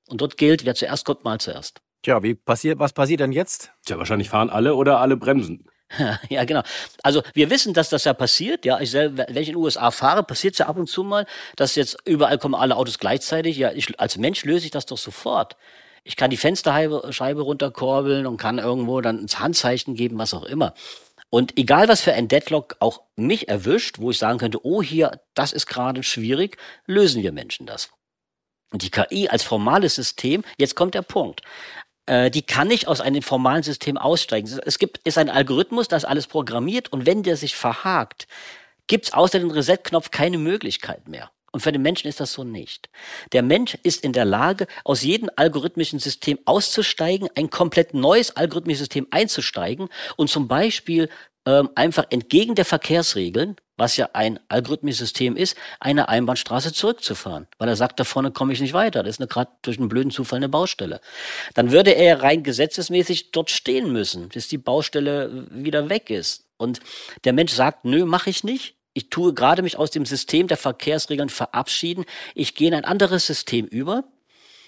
Und 0.08 0.20
dort 0.20 0.36
gilt, 0.36 0.64
wer 0.64 0.74
zuerst 0.74 1.04
kommt, 1.04 1.24
mal 1.24 1.38
zuerst. 1.38 1.80
Tja, 2.02 2.22
wie 2.22 2.34
passiert, 2.34 2.78
was 2.78 2.92
passiert 2.92 3.20
denn 3.20 3.32
jetzt? 3.32 3.72
Tja, 3.86 3.96
wahrscheinlich 3.96 4.28
fahren 4.28 4.50
alle 4.50 4.74
oder 4.74 5.00
alle 5.00 5.16
bremsen. 5.16 5.66
Ja, 6.28 6.44
genau. 6.44 6.62
Also 7.02 7.22
wir 7.34 7.50
wissen, 7.50 7.74
dass 7.74 7.88
das 7.88 8.04
ja 8.04 8.14
passiert. 8.14 8.64
Ja, 8.64 8.80
ich 8.80 8.90
selber, 8.90 9.26
wenn 9.28 9.42
ich 9.42 9.48
in 9.48 9.54
den 9.54 9.62
USA 9.62 9.90
fahre, 9.90 10.22
passiert 10.22 10.54
es 10.54 10.58
ja 10.58 10.66
ab 10.66 10.76
und 10.76 10.88
zu 10.88 11.04
mal, 11.04 11.26
dass 11.56 11.74
jetzt 11.74 11.96
überall 12.04 12.38
kommen 12.38 12.54
alle 12.54 12.76
Autos 12.76 12.98
gleichzeitig. 12.98 13.56
Ja, 13.56 13.72
ich, 13.72 13.98
als 14.00 14.16
Mensch 14.16 14.44
löse 14.44 14.64
ich 14.64 14.70
das 14.70 14.86
doch 14.86 14.98
sofort. 14.98 15.56
Ich 16.04 16.16
kann 16.16 16.30
die 16.30 16.36
Fensterscheibe 16.36 17.42
runterkurbeln 17.42 18.26
und 18.26 18.36
kann 18.36 18.58
irgendwo 18.58 19.00
dann 19.00 19.18
ins 19.20 19.38
Handzeichen 19.38 19.94
geben, 19.94 20.18
was 20.18 20.34
auch 20.34 20.44
immer. 20.44 20.74
Und 21.30 21.58
egal, 21.58 21.88
was 21.88 22.02
für 22.02 22.12
ein 22.12 22.28
Deadlock 22.28 22.76
auch 22.80 23.02
mich 23.16 23.48
erwischt, 23.48 23.98
wo 23.98 24.10
ich 24.10 24.18
sagen 24.18 24.38
könnte, 24.38 24.64
oh 24.64 24.82
hier, 24.82 25.20
das 25.34 25.52
ist 25.52 25.66
gerade 25.66 26.02
schwierig, 26.02 26.58
lösen 26.86 27.22
wir 27.22 27.32
Menschen 27.32 27.66
das. 27.66 27.90
Und 28.70 28.82
die 28.82 28.90
KI 28.90 29.28
als 29.28 29.42
formales 29.42 29.94
System, 29.94 30.44
jetzt 30.58 30.76
kommt 30.76 30.94
der 30.94 31.02
Punkt 31.02 31.40
die 32.06 32.42
kann 32.42 32.68
nicht 32.68 32.86
aus 32.86 33.00
einem 33.00 33.22
formalen 33.22 33.62
System 33.62 33.96
aussteigen. 33.96 34.50
Es 34.66 34.78
gibt, 34.78 34.98
ist 35.04 35.16
ein 35.16 35.30
Algorithmus, 35.30 35.88
das 35.88 36.04
alles 36.04 36.26
programmiert 36.26 36.92
und 36.92 37.06
wenn 37.06 37.22
der 37.22 37.36
sich 37.36 37.54
verhakt, 37.54 38.26
gibt 38.86 39.06
es 39.06 39.12
außer 39.14 39.38
dem 39.38 39.50
Reset-Knopf 39.50 40.10
keine 40.10 40.38
Möglichkeit 40.38 41.08
mehr. 41.08 41.30
Und 41.54 41.60
für 41.60 41.70
den 41.70 41.82
Menschen 41.82 42.08
ist 42.08 42.18
das 42.18 42.32
so 42.32 42.42
nicht. 42.42 42.90
Der 43.32 43.44
Mensch 43.44 43.78
ist 43.84 44.02
in 44.02 44.12
der 44.12 44.24
Lage, 44.24 44.66
aus 44.82 45.02
jedem 45.02 45.30
algorithmischen 45.36 46.00
System 46.00 46.36
auszusteigen, 46.46 47.28
ein 47.36 47.48
komplett 47.48 47.94
neues 47.94 48.36
algorithmisches 48.36 48.80
System 48.80 49.06
einzusteigen 49.12 49.88
und 50.16 50.28
zum 50.28 50.48
Beispiel 50.48 51.08
ähm, 51.46 51.70
einfach 51.74 52.06
entgegen 52.10 52.54
der 52.54 52.64
Verkehrsregeln, 52.64 53.56
was 53.76 53.96
ja 53.96 54.10
ein 54.12 54.40
algorithmisches 54.48 54.98
System 54.98 55.36
ist, 55.36 55.56
eine 55.80 56.08
Einbahnstraße 56.08 56.72
zurückzufahren. 56.72 57.48
Weil 57.58 57.68
er 57.68 57.76
sagt, 57.76 57.98
da 57.98 58.04
vorne 58.04 58.30
komme 58.30 58.52
ich 58.52 58.60
nicht 58.60 58.72
weiter. 58.72 59.02
Das 59.02 59.18
ist 59.18 59.30
gerade 59.30 59.50
durch 59.62 59.78
einen 59.78 59.88
blöden 59.88 60.10
Zufall 60.10 60.38
eine 60.38 60.48
Baustelle. 60.48 61.00
Dann 61.54 61.72
würde 61.72 61.90
er 61.90 62.22
rein 62.22 62.42
gesetzesmäßig 62.42 63.32
dort 63.32 63.50
stehen 63.50 63.92
müssen, 63.92 64.28
bis 64.28 64.48
die 64.48 64.58
Baustelle 64.58 65.46
wieder 65.50 65.88
weg 65.88 66.10
ist. 66.10 66.46
Und 66.56 66.80
der 67.24 67.32
Mensch 67.32 67.52
sagt, 67.52 67.84
nö, 67.84 68.04
mache 68.04 68.30
ich 68.30 68.44
nicht. 68.44 68.76
Ich 68.92 69.10
tue 69.10 69.34
gerade 69.34 69.62
mich 69.62 69.76
aus 69.76 69.90
dem 69.90 70.06
System 70.06 70.46
der 70.46 70.56
Verkehrsregeln 70.56 71.28
verabschieden. 71.28 72.04
Ich 72.34 72.54
gehe 72.54 72.68
in 72.68 72.74
ein 72.74 72.84
anderes 72.84 73.26
System 73.26 73.66
über. 73.66 74.04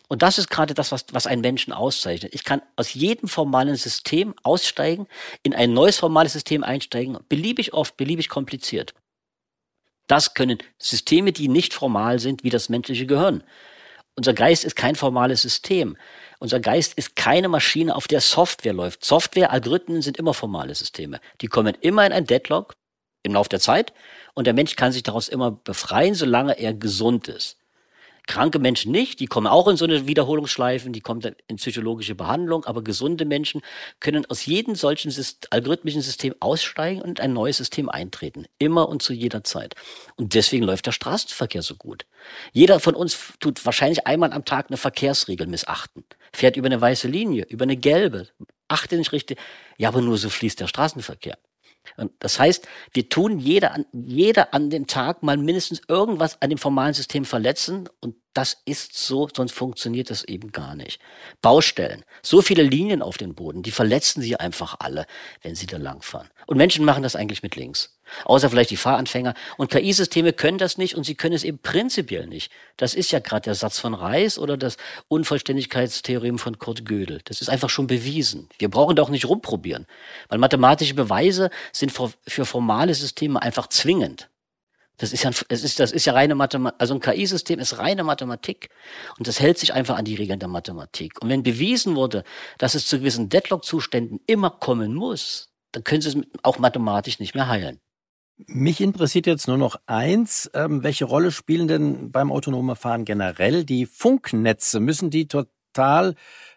Und 0.09 0.23
das 0.23 0.39
ist 0.39 0.51
gerade 0.51 0.75
das, 0.75 0.93
was, 0.93 1.07
was 1.13 1.27
einen 1.27 1.41
Menschen 1.41 1.73
auszeichnet. 1.73 2.35
Ich 2.35 2.45
kann 2.45 2.63
aus 2.77 2.95
jedem 2.95 3.29
formalen 3.29 3.75
System 3.75 4.35
aussteigen, 4.43 5.09
in 5.43 5.55
ein 5.55 5.73
neues 5.73 5.99
formales 5.99 6.33
System 6.33 6.63
einsteigen, 6.63 7.19
beliebig 7.29 7.73
oft, 7.73 7.97
beliebig 7.97 8.29
kompliziert. 8.29 8.95
Das 10.07 10.35
können 10.35 10.59
Systeme, 10.79 11.33
die 11.33 11.49
nicht 11.49 11.75
formal 11.75 12.21
sind, 12.21 12.45
wie 12.45 12.51
das 12.51 12.69
menschliche 12.69 13.07
Gehirn. 13.07 13.43
Unser 14.15 14.33
Geist 14.33 14.65
ist 14.65 14.77
kein 14.77 14.95
formales 14.95 15.43
System. 15.43 15.97
Unser 16.39 16.61
Geist 16.61 16.95
ist 16.95 17.17
keine 17.17 17.49
Maschine, 17.49 17.95
auf 17.97 18.07
der 18.07 18.21
Software 18.21 18.73
läuft. 18.73 19.05
Software, 19.05 19.51
Algorithmen 19.51 20.03
sind 20.03 20.17
immer 20.17 20.33
formale 20.33 20.75
Systeme. 20.75 21.21
Die 21.41 21.49
kommen 21.49 21.77
immer 21.81 22.07
in 22.07 22.13
ein 22.13 22.27
Deadlock 22.27 22.75
im 23.25 23.35
Laufe 23.35 23.49
der 23.49 23.61
Zeit 23.61 23.93
und 24.35 24.47
der 24.47 24.55
Mensch 24.55 24.77
kann 24.77 24.93
sich 24.93 25.03
daraus 25.03 25.29
immer 25.29 25.51
befreien, 25.51 26.15
solange 26.15 26.59
er 26.59 26.73
gesund 26.73 27.29
ist. 27.29 27.59
Kranke 28.27 28.59
Menschen 28.59 28.91
nicht, 28.91 29.21
die 29.21 29.27
kommen 29.27 29.47
auch 29.47 29.69
in 29.69 29.77
so 29.77 29.85
eine 29.85 30.07
Wiederholungsschleifen, 30.07 30.93
die 30.93 31.01
kommen 31.01 31.21
dann 31.21 31.37
in 31.47 31.57
psychologische 31.57 32.15
Behandlung, 32.15 32.65
aber 32.65 32.83
gesunde 32.83 33.25
Menschen 33.25 33.63
können 34.01 34.27
aus 34.27 34.47
jedem 34.47 34.75
solchen 34.75 35.11
Syst 35.11 35.53
algorithmischen 35.53 36.03
System 36.03 36.35
aussteigen 36.41 37.01
und 37.01 37.21
ein 37.21 37.33
neues 37.33 37.59
System 37.59 37.89
eintreten. 37.89 38.47
Immer 38.59 38.89
und 38.89 39.01
zu 39.01 39.13
jeder 39.13 39.45
Zeit. 39.45 39.75
Und 40.17 40.35
deswegen 40.35 40.65
läuft 40.65 40.87
der 40.87 40.93
Straßenverkehr 40.93 41.63
so 41.63 41.77
gut. 41.77 42.05
Jeder 42.53 42.81
von 42.81 42.97
uns 42.97 43.35
tut 43.39 43.65
wahrscheinlich 43.65 44.07
einmal 44.07 44.33
am 44.33 44.45
Tag 44.45 44.67
eine 44.69 44.77
Verkehrsregel 44.77 45.47
missachten. 45.47 46.05
Fährt 46.33 46.57
über 46.57 46.67
eine 46.67 46.81
weiße 46.81 47.09
Linie, 47.09 47.47
über 47.49 47.63
eine 47.63 47.77
gelbe, 47.77 48.29
achte 48.69 48.97
nicht 48.97 49.13
richtig. 49.13 49.39
Ja, 49.79 49.89
aber 49.89 50.01
nur 50.01 50.19
so 50.19 50.31
fließt 50.31 50.61
der 50.61 50.67
Straßenverkehr. 50.67 51.39
Und 51.97 52.13
das 52.19 52.39
heißt, 52.39 52.67
wir 52.93 53.09
tun 53.09 53.39
jeder 53.39 53.73
an, 53.73 53.87
jeder 53.93 54.55
an 54.55 54.71
dem 54.71 54.87
Tag 54.87 55.23
mal 55.23 55.37
mindestens 55.37 55.83
irgendwas 55.89 56.41
an 56.43 56.51
dem 56.51 56.59
formalen 56.59 56.95
System 56.95 57.25
verletzen 57.25 57.89
und 58.01 58.17
das 58.37 58.59
ist 58.67 58.95
so, 58.95 59.29
sonst 59.35 59.53
funktioniert 59.53 60.11
das 60.11 60.23
eben 60.25 60.53
gar 60.53 60.75
nicht. 60.75 61.01
Baustellen. 61.41 62.05
So 62.23 62.43
viele 62.43 62.63
Linien 62.63 63.01
auf 63.01 63.17
dem 63.17 63.35
Boden, 63.35 63.63
die 63.63 63.71
verletzen 63.71 64.21
sie 64.21 64.37
einfach 64.37 64.77
alle, 64.79 65.07
wenn 65.43 65.55
sie 65.55 65.67
da 65.67 65.79
langfahren. 65.79 66.29
Und 66.47 66.59
Menschen 66.59 66.85
machen 66.85 67.03
das 67.03 67.17
eigentlich 67.17 67.43
mit 67.43 67.57
links. 67.57 67.99
Außer 68.25 68.51
vielleicht 68.51 68.71
die 68.71 68.77
Fahranfänger. 68.77 69.33
Und 69.57 69.71
KI-Systeme 69.71 70.35
können 70.35 70.59
das 70.59 70.77
nicht 70.77 70.95
und 70.95 71.05
sie 71.05 71.15
können 71.15 71.35
es 71.35 71.45
eben 71.45 71.59
prinzipiell 71.59 72.27
nicht. 72.27 72.53
Das 72.77 72.95
ist 72.95 73.11
ja 73.11 73.21
gerade 73.21 73.45
der 73.45 73.55
Satz 73.55 73.79
von 73.79 73.95
Reis 73.95 74.39
oder 74.39 74.59
das 74.59 74.77
Unvollständigkeitstheorem 75.09 76.39
von 76.39 76.59
Kurt 76.59 76.85
Gödel. 76.85 77.23
Das 77.25 77.41
ist 77.41 77.49
einfach 77.49 77.71
schon 77.71 77.87
bewiesen. 77.87 78.49
Wir 78.59 78.69
brauchen 78.69 78.97
da 78.97 79.03
auch 79.03 79.09
nicht 79.09 79.25
rumprobieren. 79.25 79.87
Weil 80.29 80.39
mathematische 80.39 80.95
Beweise 80.95 81.51
sind 81.73 81.91
für 81.91 82.45
formale 82.45 82.95
Systeme 82.95 83.41
einfach 83.41 83.69
zwingend. 83.69 84.29
Das 84.99 85.13
ist 85.13 85.25
ja, 85.25 85.31
es 85.49 85.63
ist, 85.63 85.79
das 85.79 85.93
ist 85.93 86.07
ja 86.07 86.15
reine 86.15 86.35
Mathematik. 86.35 86.81
Also 86.81 86.95
ein 86.95 87.01
KI-System 87.01 87.59
ist 87.59 87.79
reine 87.79 88.03
Mathematik. 88.03 88.71
Und 89.19 89.29
das 89.29 89.41
hält 89.41 89.59
sich 89.59 89.75
einfach 89.75 89.97
an 89.99 90.05
die 90.05 90.15
Regeln 90.15 90.39
der 90.39 90.49
Mathematik. 90.49 91.21
Und 91.21 91.29
wenn 91.29 91.43
bewiesen 91.43 91.97
wurde, 91.97 92.25
dass 92.59 92.75
es 92.75 92.87
zu 92.87 92.99
gewissen 92.99 93.29
Deadlock-Zuständen 93.29 94.21
immer 94.27 94.51
kommen 94.51 94.95
muss, 94.95 95.51
dann 95.73 95.85
können 95.85 96.01
Sie 96.01 96.09
es 96.09 96.17
auch 96.43 96.59
mathematisch 96.59 97.19
nicht 97.19 97.35
mehr 97.35 97.49
heilen. 97.49 97.81
Mich 98.47 98.81
interessiert 98.81 99.27
jetzt 99.27 99.49
nur 99.49 99.59
noch 99.59 99.77
eins. 99.87 100.51
Ähm, 100.55 100.83
welche 100.83 101.07
Rolle 101.07 101.31
spielen 101.31 101.69
denn 101.69 102.13
beim 102.13 102.31
autonomen 102.31 102.77
Fahren 102.77 103.05
generell 103.05 103.65
die 103.65 103.87
Funknetze? 103.87 104.81
Müssen 104.81 105.11
die 105.11 105.27
total 105.27 106.15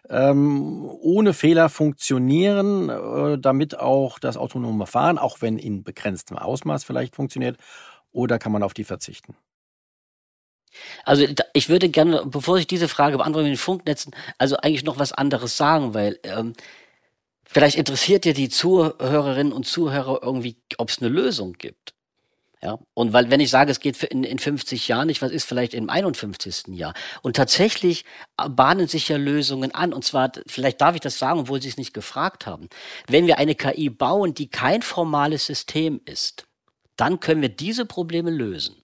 ähm, 0.08 0.84
ohne 1.00 1.32
Fehler 1.32 1.68
funktionieren, 1.68 2.88
äh, 2.88 3.38
damit 3.38 3.78
auch 3.78 4.18
das 4.18 4.36
autonome 4.36 4.86
Fahren, 4.86 5.18
auch 5.18 5.40
wenn 5.40 5.58
in 5.58 5.82
begrenztem 5.82 6.36
Ausmaß 6.36 6.84
vielleicht 6.84 7.16
funktioniert, 7.16 7.56
oder 8.12 8.38
kann 8.38 8.52
man 8.52 8.62
auf 8.62 8.74
die 8.74 8.84
verzichten? 8.84 9.36
Also 11.04 11.26
ich 11.52 11.68
würde 11.68 11.88
gerne, 11.88 12.24
bevor 12.26 12.58
ich 12.58 12.66
diese 12.66 12.88
Frage 12.88 13.16
beantworte 13.16 13.48
mit 13.48 13.56
den 13.56 13.60
Funknetzen, 13.60 14.14
also 14.38 14.56
eigentlich 14.56 14.84
noch 14.84 14.98
was 14.98 15.12
anderes 15.12 15.56
sagen, 15.56 15.94
weil 15.94 16.18
ähm, 16.22 16.52
vielleicht 17.44 17.76
interessiert 17.76 18.24
ja 18.24 18.32
die 18.32 18.48
Zuhörerinnen 18.48 19.52
und 19.52 19.66
Zuhörer 19.66 20.20
irgendwie, 20.22 20.56
ob 20.78 20.90
es 20.90 21.00
eine 21.00 21.08
Lösung 21.08 21.54
gibt. 21.54 21.94
Ja, 22.62 22.78
und 22.92 23.14
weil, 23.14 23.30
wenn 23.30 23.40
ich 23.40 23.48
sage, 23.48 23.70
es 23.72 23.80
geht 23.80 24.02
in, 24.02 24.22
in 24.22 24.38
50 24.38 24.86
Jahren 24.86 25.06
nicht, 25.06 25.22
was 25.22 25.32
ist 25.32 25.44
vielleicht 25.44 25.72
im 25.72 25.88
51. 25.88 26.76
Jahr? 26.76 26.92
Und 27.22 27.36
tatsächlich 27.36 28.04
äh, 28.36 28.50
bahnen 28.50 28.86
sich 28.86 29.08
ja 29.08 29.16
Lösungen 29.16 29.74
an. 29.74 29.94
Und 29.94 30.04
zwar, 30.04 30.30
vielleicht 30.46 30.78
darf 30.82 30.94
ich 30.94 31.00
das 31.00 31.18
sagen, 31.18 31.40
obwohl 31.40 31.62
Sie 31.62 31.70
es 31.70 31.78
nicht 31.78 31.94
gefragt 31.94 32.44
haben. 32.44 32.68
Wenn 33.08 33.26
wir 33.26 33.38
eine 33.38 33.54
KI 33.54 33.88
bauen, 33.88 34.34
die 34.34 34.50
kein 34.50 34.82
formales 34.82 35.46
System 35.46 36.02
ist, 36.04 36.49
dann 37.00 37.20
können 37.20 37.42
wir 37.42 37.48
diese 37.48 37.86
Probleme 37.86 38.30
lösen. 38.30 38.76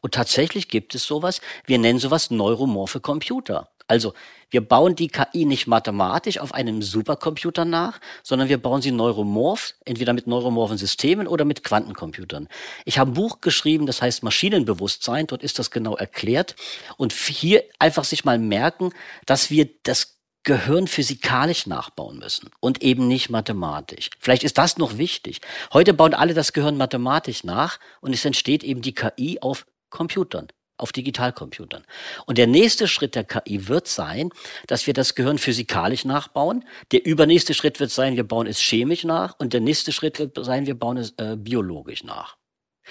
Und 0.00 0.14
tatsächlich 0.14 0.68
gibt 0.68 0.94
es 0.94 1.04
sowas, 1.04 1.40
wir 1.66 1.78
nennen 1.78 1.98
sowas 1.98 2.30
neuromorphe 2.30 3.00
Computer. 3.00 3.70
Also 3.86 4.14
wir 4.50 4.66
bauen 4.66 4.94
die 4.94 5.08
KI 5.08 5.44
nicht 5.44 5.66
mathematisch 5.66 6.38
auf 6.38 6.54
einem 6.54 6.80
Supercomputer 6.80 7.64
nach, 7.64 8.00
sondern 8.22 8.48
wir 8.48 8.58
bauen 8.58 8.80
sie 8.80 8.92
neuromorph, 8.92 9.74
entweder 9.84 10.12
mit 10.12 10.26
neuromorphen 10.26 10.78
Systemen 10.78 11.26
oder 11.26 11.44
mit 11.44 11.64
Quantencomputern. 11.64 12.48
Ich 12.84 12.98
habe 12.98 13.10
ein 13.10 13.14
Buch 13.14 13.40
geschrieben, 13.40 13.86
das 13.86 14.00
heißt 14.00 14.22
Maschinenbewusstsein, 14.22 15.26
dort 15.26 15.42
ist 15.42 15.58
das 15.58 15.70
genau 15.70 15.96
erklärt. 15.96 16.54
Und 16.96 17.12
hier 17.12 17.64
einfach 17.78 18.04
sich 18.04 18.24
mal 18.24 18.38
merken, 18.38 18.90
dass 19.26 19.50
wir 19.50 19.68
das 19.82 20.18
Gehirn 20.44 20.86
physikalisch 20.86 21.66
nachbauen 21.66 22.18
müssen 22.18 22.50
und 22.60 22.82
eben 22.82 23.08
nicht 23.08 23.30
mathematisch. 23.30 24.10
Vielleicht 24.20 24.44
ist 24.44 24.58
das 24.58 24.76
noch 24.76 24.98
wichtig. 24.98 25.40
Heute 25.72 25.94
bauen 25.94 26.14
alle 26.14 26.34
das 26.34 26.52
Gehirn 26.52 26.76
mathematisch 26.76 27.44
nach 27.44 27.80
und 28.00 28.14
es 28.14 28.24
entsteht 28.24 28.62
eben 28.62 28.82
die 28.82 28.94
KI 28.94 29.38
auf 29.40 29.66
Computern, 29.88 30.48
auf 30.76 30.92
Digitalcomputern. 30.92 31.84
Und 32.26 32.36
der 32.36 32.46
nächste 32.46 32.88
Schritt 32.88 33.14
der 33.14 33.24
KI 33.24 33.68
wird 33.68 33.88
sein, 33.88 34.30
dass 34.66 34.86
wir 34.86 34.92
das 34.92 35.14
Gehirn 35.14 35.38
physikalisch 35.38 36.04
nachbauen. 36.04 36.64
Der 36.92 37.06
übernächste 37.06 37.54
Schritt 37.54 37.80
wird 37.80 37.90
sein, 37.90 38.16
wir 38.16 38.24
bauen 38.24 38.46
es 38.46 38.60
chemisch 38.60 39.04
nach 39.04 39.34
und 39.38 39.54
der 39.54 39.60
nächste 39.60 39.92
Schritt 39.92 40.18
wird 40.18 40.36
sein, 40.44 40.66
wir 40.66 40.78
bauen 40.78 40.98
es 40.98 41.14
äh, 41.16 41.36
biologisch 41.36 42.04
nach. 42.04 42.36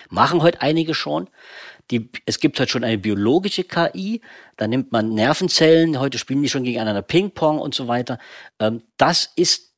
Machen 0.10 0.42
heute 0.42 0.62
einige 0.62 0.94
schon. 0.94 1.30
Die, 1.92 2.10
es 2.26 2.40
gibt 2.40 2.60
heute 2.60 2.72
schon 2.72 2.84
eine 2.84 2.98
biologische 2.98 3.64
KI, 3.64 4.22
da 4.56 4.68
nimmt 4.68 4.92
man 4.92 5.14
Nervenzellen, 5.14 6.00
heute 6.00 6.18
spielen 6.18 6.42
die 6.42 6.50
schon 6.50 6.64
gegeneinander 6.64 7.02
Ping-Pong 7.02 7.60
und 7.60 7.76
so 7.76 7.88
weiter. 7.88 8.20
Ähm, 8.60 8.84
das 8.98 9.30
ist 9.36 9.74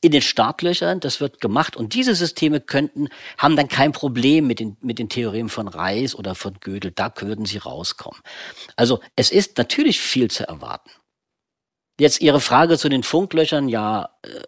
in 0.00 0.12
den 0.12 0.22
Startlöchern, 0.22 1.00
das 1.00 1.20
wird 1.20 1.40
gemacht 1.40 1.76
und 1.76 1.94
diese 1.94 2.14
Systeme 2.14 2.60
könnten, 2.60 3.08
haben 3.38 3.56
dann 3.56 3.68
kein 3.68 3.92
Problem 3.92 4.46
mit 4.46 4.60
den, 4.60 4.76
mit 4.80 4.98
den 4.98 5.08
Theoremen 5.08 5.48
von 5.48 5.68
Reis 5.68 6.14
oder 6.14 6.34
von 6.34 6.58
Gödel, 6.60 6.90
da 6.90 7.12
würden 7.18 7.46
sie 7.46 7.58
rauskommen. 7.58 8.20
Also 8.76 9.00
es 9.16 9.30
ist 9.30 9.56
natürlich 9.56 10.00
viel 10.00 10.30
zu 10.30 10.46
erwarten. 10.46 10.90
Jetzt 11.98 12.20
Ihre 12.22 12.40
Frage 12.40 12.78
zu 12.78 12.88
den 12.88 13.02
Funklöchern, 13.02 13.68
ja, 13.68 14.08
äh, 14.22 14.40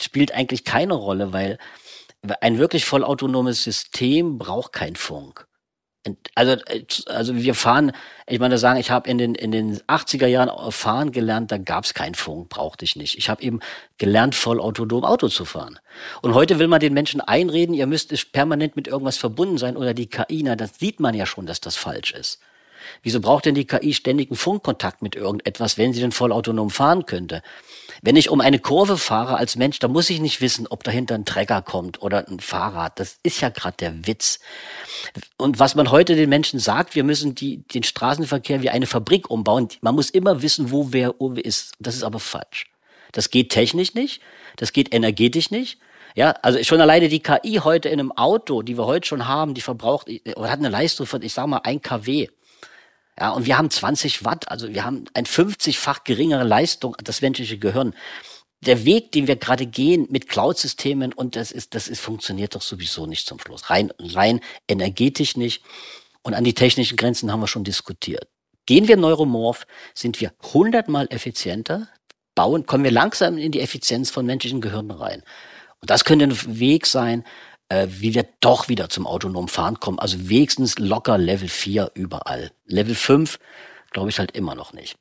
spielt 0.00 0.32
eigentlich 0.32 0.64
keine 0.64 0.94
Rolle, 0.94 1.32
weil 1.32 1.58
ein 2.40 2.58
wirklich 2.58 2.84
vollautonomes 2.84 3.62
System 3.64 4.38
braucht 4.38 4.72
kein 4.72 4.96
Funk. 4.96 5.46
Also, 6.34 6.56
also 7.06 7.36
wir 7.36 7.54
fahren, 7.54 7.92
ich 8.26 8.40
meine 8.40 8.58
sagen, 8.58 8.80
ich 8.80 8.90
habe 8.90 9.08
in 9.08 9.18
den, 9.18 9.36
in 9.36 9.52
den 9.52 9.78
80er 9.82 10.26
Jahren 10.26 10.72
fahren 10.72 11.12
gelernt, 11.12 11.52
da 11.52 11.58
gab 11.58 11.84
es 11.84 11.94
keinen 11.94 12.16
Funk, 12.16 12.48
brauchte 12.48 12.84
ich 12.84 12.96
nicht. 12.96 13.18
Ich 13.18 13.28
habe 13.28 13.40
eben 13.42 13.60
gelernt, 13.98 14.34
vollautonom 14.34 15.04
Auto 15.04 15.28
zu 15.28 15.44
fahren. 15.44 15.78
Und 16.20 16.34
heute 16.34 16.58
will 16.58 16.66
man 16.66 16.80
den 16.80 16.92
Menschen 16.92 17.20
einreden, 17.20 17.72
ihr 17.72 17.86
müsst 17.86 18.32
permanent 18.32 18.74
mit 18.74 18.88
irgendwas 18.88 19.16
verbunden 19.16 19.58
sein 19.58 19.76
oder 19.76 19.94
die 19.94 20.08
KI, 20.08 20.42
na, 20.42 20.56
das 20.56 20.80
sieht 20.80 20.98
man 20.98 21.14
ja 21.14 21.24
schon, 21.24 21.46
dass 21.46 21.60
das 21.60 21.76
falsch 21.76 22.12
ist. 22.12 22.40
Wieso 23.02 23.20
braucht 23.20 23.46
denn 23.46 23.54
die 23.54 23.66
KI 23.66 23.94
ständigen 23.94 24.36
Funkkontakt 24.36 25.02
mit 25.02 25.16
irgendetwas, 25.16 25.78
wenn 25.78 25.92
sie 25.92 26.00
denn 26.00 26.12
vollautonom 26.12 26.70
fahren 26.70 27.06
könnte? 27.06 27.42
Wenn 28.02 28.16
ich 28.16 28.30
um 28.30 28.40
eine 28.40 28.58
Kurve 28.58 28.98
fahre 28.98 29.36
als 29.36 29.56
Mensch, 29.56 29.78
dann 29.78 29.92
muss 29.92 30.10
ich 30.10 30.20
nicht 30.20 30.40
wissen, 30.40 30.66
ob 30.66 30.82
dahinter 30.82 31.14
ein 31.14 31.24
Trecker 31.24 31.62
kommt 31.62 32.02
oder 32.02 32.26
ein 32.28 32.40
Fahrrad. 32.40 32.98
Das 32.98 33.18
ist 33.22 33.40
ja 33.40 33.48
gerade 33.48 33.76
der 33.78 34.06
Witz. 34.06 34.40
Und 35.36 35.58
was 35.58 35.74
man 35.74 35.90
heute 35.90 36.16
den 36.16 36.28
Menschen 36.28 36.58
sagt, 36.58 36.94
wir 36.94 37.04
müssen 37.04 37.34
die, 37.34 37.58
den 37.68 37.82
Straßenverkehr 37.82 38.62
wie 38.62 38.70
eine 38.70 38.86
Fabrik 38.86 39.30
umbauen. 39.30 39.68
Man 39.80 39.94
muss 39.94 40.10
immer 40.10 40.42
wissen, 40.42 40.70
wo 40.70 40.88
wer 40.92 41.14
ist. 41.36 41.74
Das 41.78 41.94
ist 41.94 42.02
aber 42.02 42.18
falsch. 42.18 42.66
Das 43.12 43.30
geht 43.30 43.50
technisch 43.50 43.94
nicht. 43.94 44.20
Das 44.56 44.72
geht 44.72 44.92
energetisch 44.94 45.50
nicht. 45.50 45.78
Ja, 46.14 46.32
also 46.42 46.62
schon 46.62 46.80
alleine 46.80 47.08
die 47.08 47.20
KI 47.20 47.60
heute 47.62 47.88
in 47.88 47.98
einem 47.98 48.12
Auto, 48.12 48.62
die 48.62 48.76
wir 48.76 48.86
heute 48.86 49.06
schon 49.06 49.28
haben, 49.28 49.54
die 49.54 49.60
verbraucht, 49.60 50.08
oder 50.36 50.50
hat 50.50 50.58
eine 50.58 50.68
Leistung 50.68 51.06
von, 51.06 51.22
ich 51.22 51.32
sag 51.32 51.46
mal, 51.46 51.60
ein 51.64 51.80
kW. 51.80 52.28
Ja, 53.18 53.30
und 53.30 53.46
wir 53.46 53.58
haben 53.58 53.70
20 53.70 54.24
Watt, 54.24 54.48
also 54.50 54.72
wir 54.72 54.84
haben 54.84 55.04
ein 55.14 55.26
50-fach 55.26 56.04
geringere 56.04 56.44
Leistung, 56.44 56.96
das 57.02 57.20
menschliche 57.20 57.58
Gehirn. 57.58 57.94
der 58.64 58.84
Weg, 58.84 59.10
den 59.12 59.26
wir 59.26 59.36
gerade 59.36 59.66
gehen 59.66 60.06
mit 60.10 60.28
Cloud-Systemen 60.28 61.12
und 61.12 61.34
das 61.34 61.50
ist, 61.50 61.74
das 61.74 61.88
ist, 61.88 62.00
funktioniert 62.00 62.54
doch 62.54 62.62
sowieso 62.62 63.06
nicht 63.06 63.26
zum 63.26 63.40
Schluss. 63.40 63.70
Rein, 63.70 63.92
rein 63.98 64.40
energetisch 64.68 65.36
nicht. 65.36 65.64
Und 66.22 66.34
an 66.34 66.44
die 66.44 66.54
technischen 66.54 66.96
Grenzen 66.96 67.32
haben 67.32 67.40
wir 67.40 67.48
schon 67.48 67.64
diskutiert. 67.64 68.28
Gehen 68.66 68.86
wir 68.86 68.96
neuromorph, 68.96 69.66
sind 69.94 70.20
wir 70.20 70.32
hundertmal 70.52 71.08
effizienter, 71.10 71.88
bauen, 72.36 72.64
kommen 72.64 72.84
wir 72.84 72.92
langsam 72.92 73.36
in 73.36 73.50
die 73.50 73.60
Effizienz 73.60 74.10
von 74.10 74.24
menschlichen 74.24 74.60
Gehirnen 74.60 74.92
rein. 74.92 75.24
Und 75.80 75.90
das 75.90 76.04
könnte 76.04 76.26
ein 76.26 76.60
Weg 76.60 76.86
sein, 76.86 77.24
äh, 77.72 77.88
wie 77.88 78.14
wir 78.14 78.26
doch 78.40 78.68
wieder 78.68 78.90
zum 78.90 79.06
autonomen 79.06 79.48
Fahren 79.48 79.80
kommen. 79.80 79.98
Also 79.98 80.28
wenigstens 80.28 80.78
locker 80.78 81.16
Level 81.16 81.48
4 81.48 81.92
überall. 81.94 82.50
Level 82.66 82.94
5 82.94 83.38
glaube 83.92 84.10
ich 84.10 84.18
halt 84.18 84.32
immer 84.32 84.54
noch 84.54 84.74
nicht. 84.74 84.96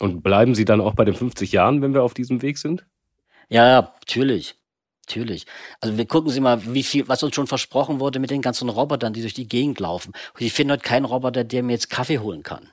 Und 0.00 0.22
bleiben 0.22 0.56
Sie 0.56 0.64
dann 0.64 0.80
auch 0.80 0.94
bei 0.94 1.04
den 1.04 1.14
50 1.14 1.52
Jahren, 1.52 1.80
wenn 1.80 1.94
wir 1.94 2.02
auf 2.02 2.14
diesem 2.14 2.42
Weg 2.42 2.58
sind? 2.58 2.84
Ja, 3.48 3.82
natürlich. 3.82 4.56
Natürlich. 5.06 5.46
Also 5.80 5.96
wir 5.96 6.06
gucken 6.06 6.30
Sie 6.30 6.40
mal, 6.40 6.74
wie 6.74 6.82
viel, 6.82 7.06
was 7.06 7.22
uns 7.22 7.34
schon 7.34 7.46
versprochen 7.46 8.00
wurde 8.00 8.18
mit 8.18 8.30
den 8.30 8.42
ganzen 8.42 8.68
Robotern, 8.68 9.12
die 9.12 9.20
durch 9.20 9.34
die 9.34 9.48
Gegend 9.48 9.78
laufen. 9.78 10.12
ich 10.38 10.52
finde 10.52 10.74
heute 10.74 10.82
keinen 10.82 11.04
Roboter, 11.04 11.44
der 11.44 11.62
mir 11.62 11.72
jetzt 11.72 11.90
Kaffee 11.90 12.18
holen 12.18 12.42
kann. 12.42 12.70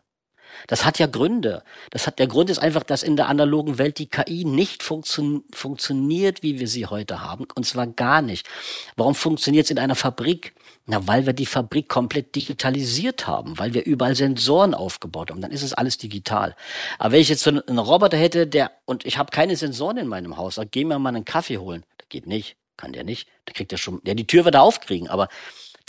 Das 0.67 0.85
hat 0.85 0.99
ja 0.99 1.07
Gründe. 1.07 1.63
Das 1.91 2.07
hat, 2.07 2.19
der 2.19 2.27
Grund 2.27 2.49
ist 2.49 2.59
einfach, 2.59 2.83
dass 2.83 3.03
in 3.03 3.15
der 3.15 3.27
analogen 3.27 3.77
Welt 3.77 3.99
die 3.99 4.07
KI 4.07 4.45
nicht 4.45 4.83
funktio 4.83 5.43
funktioniert, 5.53 6.43
wie 6.43 6.59
wir 6.59 6.67
sie 6.67 6.85
heute 6.85 7.21
haben. 7.21 7.47
Und 7.55 7.65
zwar 7.65 7.87
gar 7.87 8.21
nicht. 8.21 8.47
Warum 8.95 9.15
funktioniert 9.15 9.65
es 9.65 9.71
in 9.71 9.79
einer 9.79 9.95
Fabrik? 9.95 10.53
Na, 10.85 11.05
weil 11.07 11.25
wir 11.25 11.33
die 11.33 11.45
Fabrik 11.45 11.87
komplett 11.87 12.35
digitalisiert 12.35 13.27
haben, 13.27 13.59
weil 13.59 13.73
wir 13.73 13.85
überall 13.85 14.15
Sensoren 14.15 14.73
aufgebaut 14.73 15.29
haben. 15.29 15.41
Dann 15.41 15.51
ist 15.51 15.61
es 15.61 15.73
alles 15.73 15.97
digital. 15.97 16.55
Aber 16.97 17.11
wenn 17.13 17.21
ich 17.21 17.29
jetzt 17.29 17.43
so 17.43 17.51
einen 17.51 17.77
Roboter 17.77 18.17
hätte, 18.17 18.47
der, 18.47 18.71
und 18.85 19.05
ich 19.05 19.17
habe 19.17 19.29
keine 19.31 19.55
Sensoren 19.55 19.97
in 19.97 20.07
meinem 20.07 20.37
Haus, 20.37 20.55
sag, 20.55 20.71
geh 20.71 20.83
mir 20.85 20.97
mal 20.97 21.09
einen 21.09 21.25
Kaffee 21.25 21.59
holen. 21.59 21.83
Das 21.97 22.09
geht 22.09 22.25
nicht. 22.25 22.55
Kann 22.75 22.93
der 22.93 23.03
nicht. 23.03 23.27
Da 23.45 23.53
kriegt 23.53 23.71
er 23.71 23.77
schon, 23.77 24.01
der 24.03 24.15
die 24.15 24.25
Tür 24.25 24.45
wird 24.45 24.55
er 24.55 24.63
aufkriegen. 24.63 25.09
Aber 25.09 25.27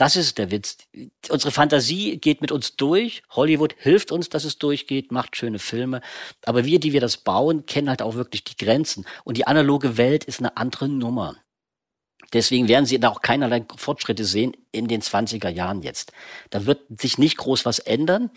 das 0.00 0.16
ist 0.16 0.38
der 0.38 0.50
Witz. 0.50 0.78
Unsere 1.28 1.50
Fantasie 1.50 2.16
geht 2.16 2.40
mit 2.40 2.52
uns 2.52 2.74
durch. 2.76 3.22
Hollywood 3.30 3.74
hilft 3.78 4.12
uns, 4.12 4.30
dass 4.30 4.44
es 4.44 4.56
durchgeht, 4.56 5.12
macht 5.12 5.36
schöne 5.36 5.58
Filme. 5.58 6.00
Aber 6.46 6.64
wir, 6.64 6.80
die 6.80 6.94
wir 6.94 7.02
das 7.02 7.18
bauen, 7.18 7.66
kennen 7.66 7.90
halt 7.90 8.00
auch 8.00 8.14
wirklich 8.14 8.42
die 8.44 8.56
Grenzen. 8.56 9.04
Und 9.24 9.36
die 9.36 9.46
analoge 9.46 9.98
Welt 9.98 10.24
ist 10.24 10.38
eine 10.38 10.56
andere 10.56 10.88
Nummer. 10.88 11.36
Deswegen 12.32 12.66
werden 12.66 12.86
Sie 12.86 12.98
da 12.98 13.10
auch 13.10 13.20
keinerlei 13.20 13.66
Fortschritte 13.76 14.24
sehen 14.24 14.56
in 14.72 14.88
den 14.88 15.02
20er 15.02 15.50
Jahren 15.50 15.82
jetzt. 15.82 16.12
Da 16.48 16.64
wird 16.64 16.80
sich 16.98 17.18
nicht 17.18 17.36
groß 17.36 17.66
was 17.66 17.78
ändern. 17.78 18.30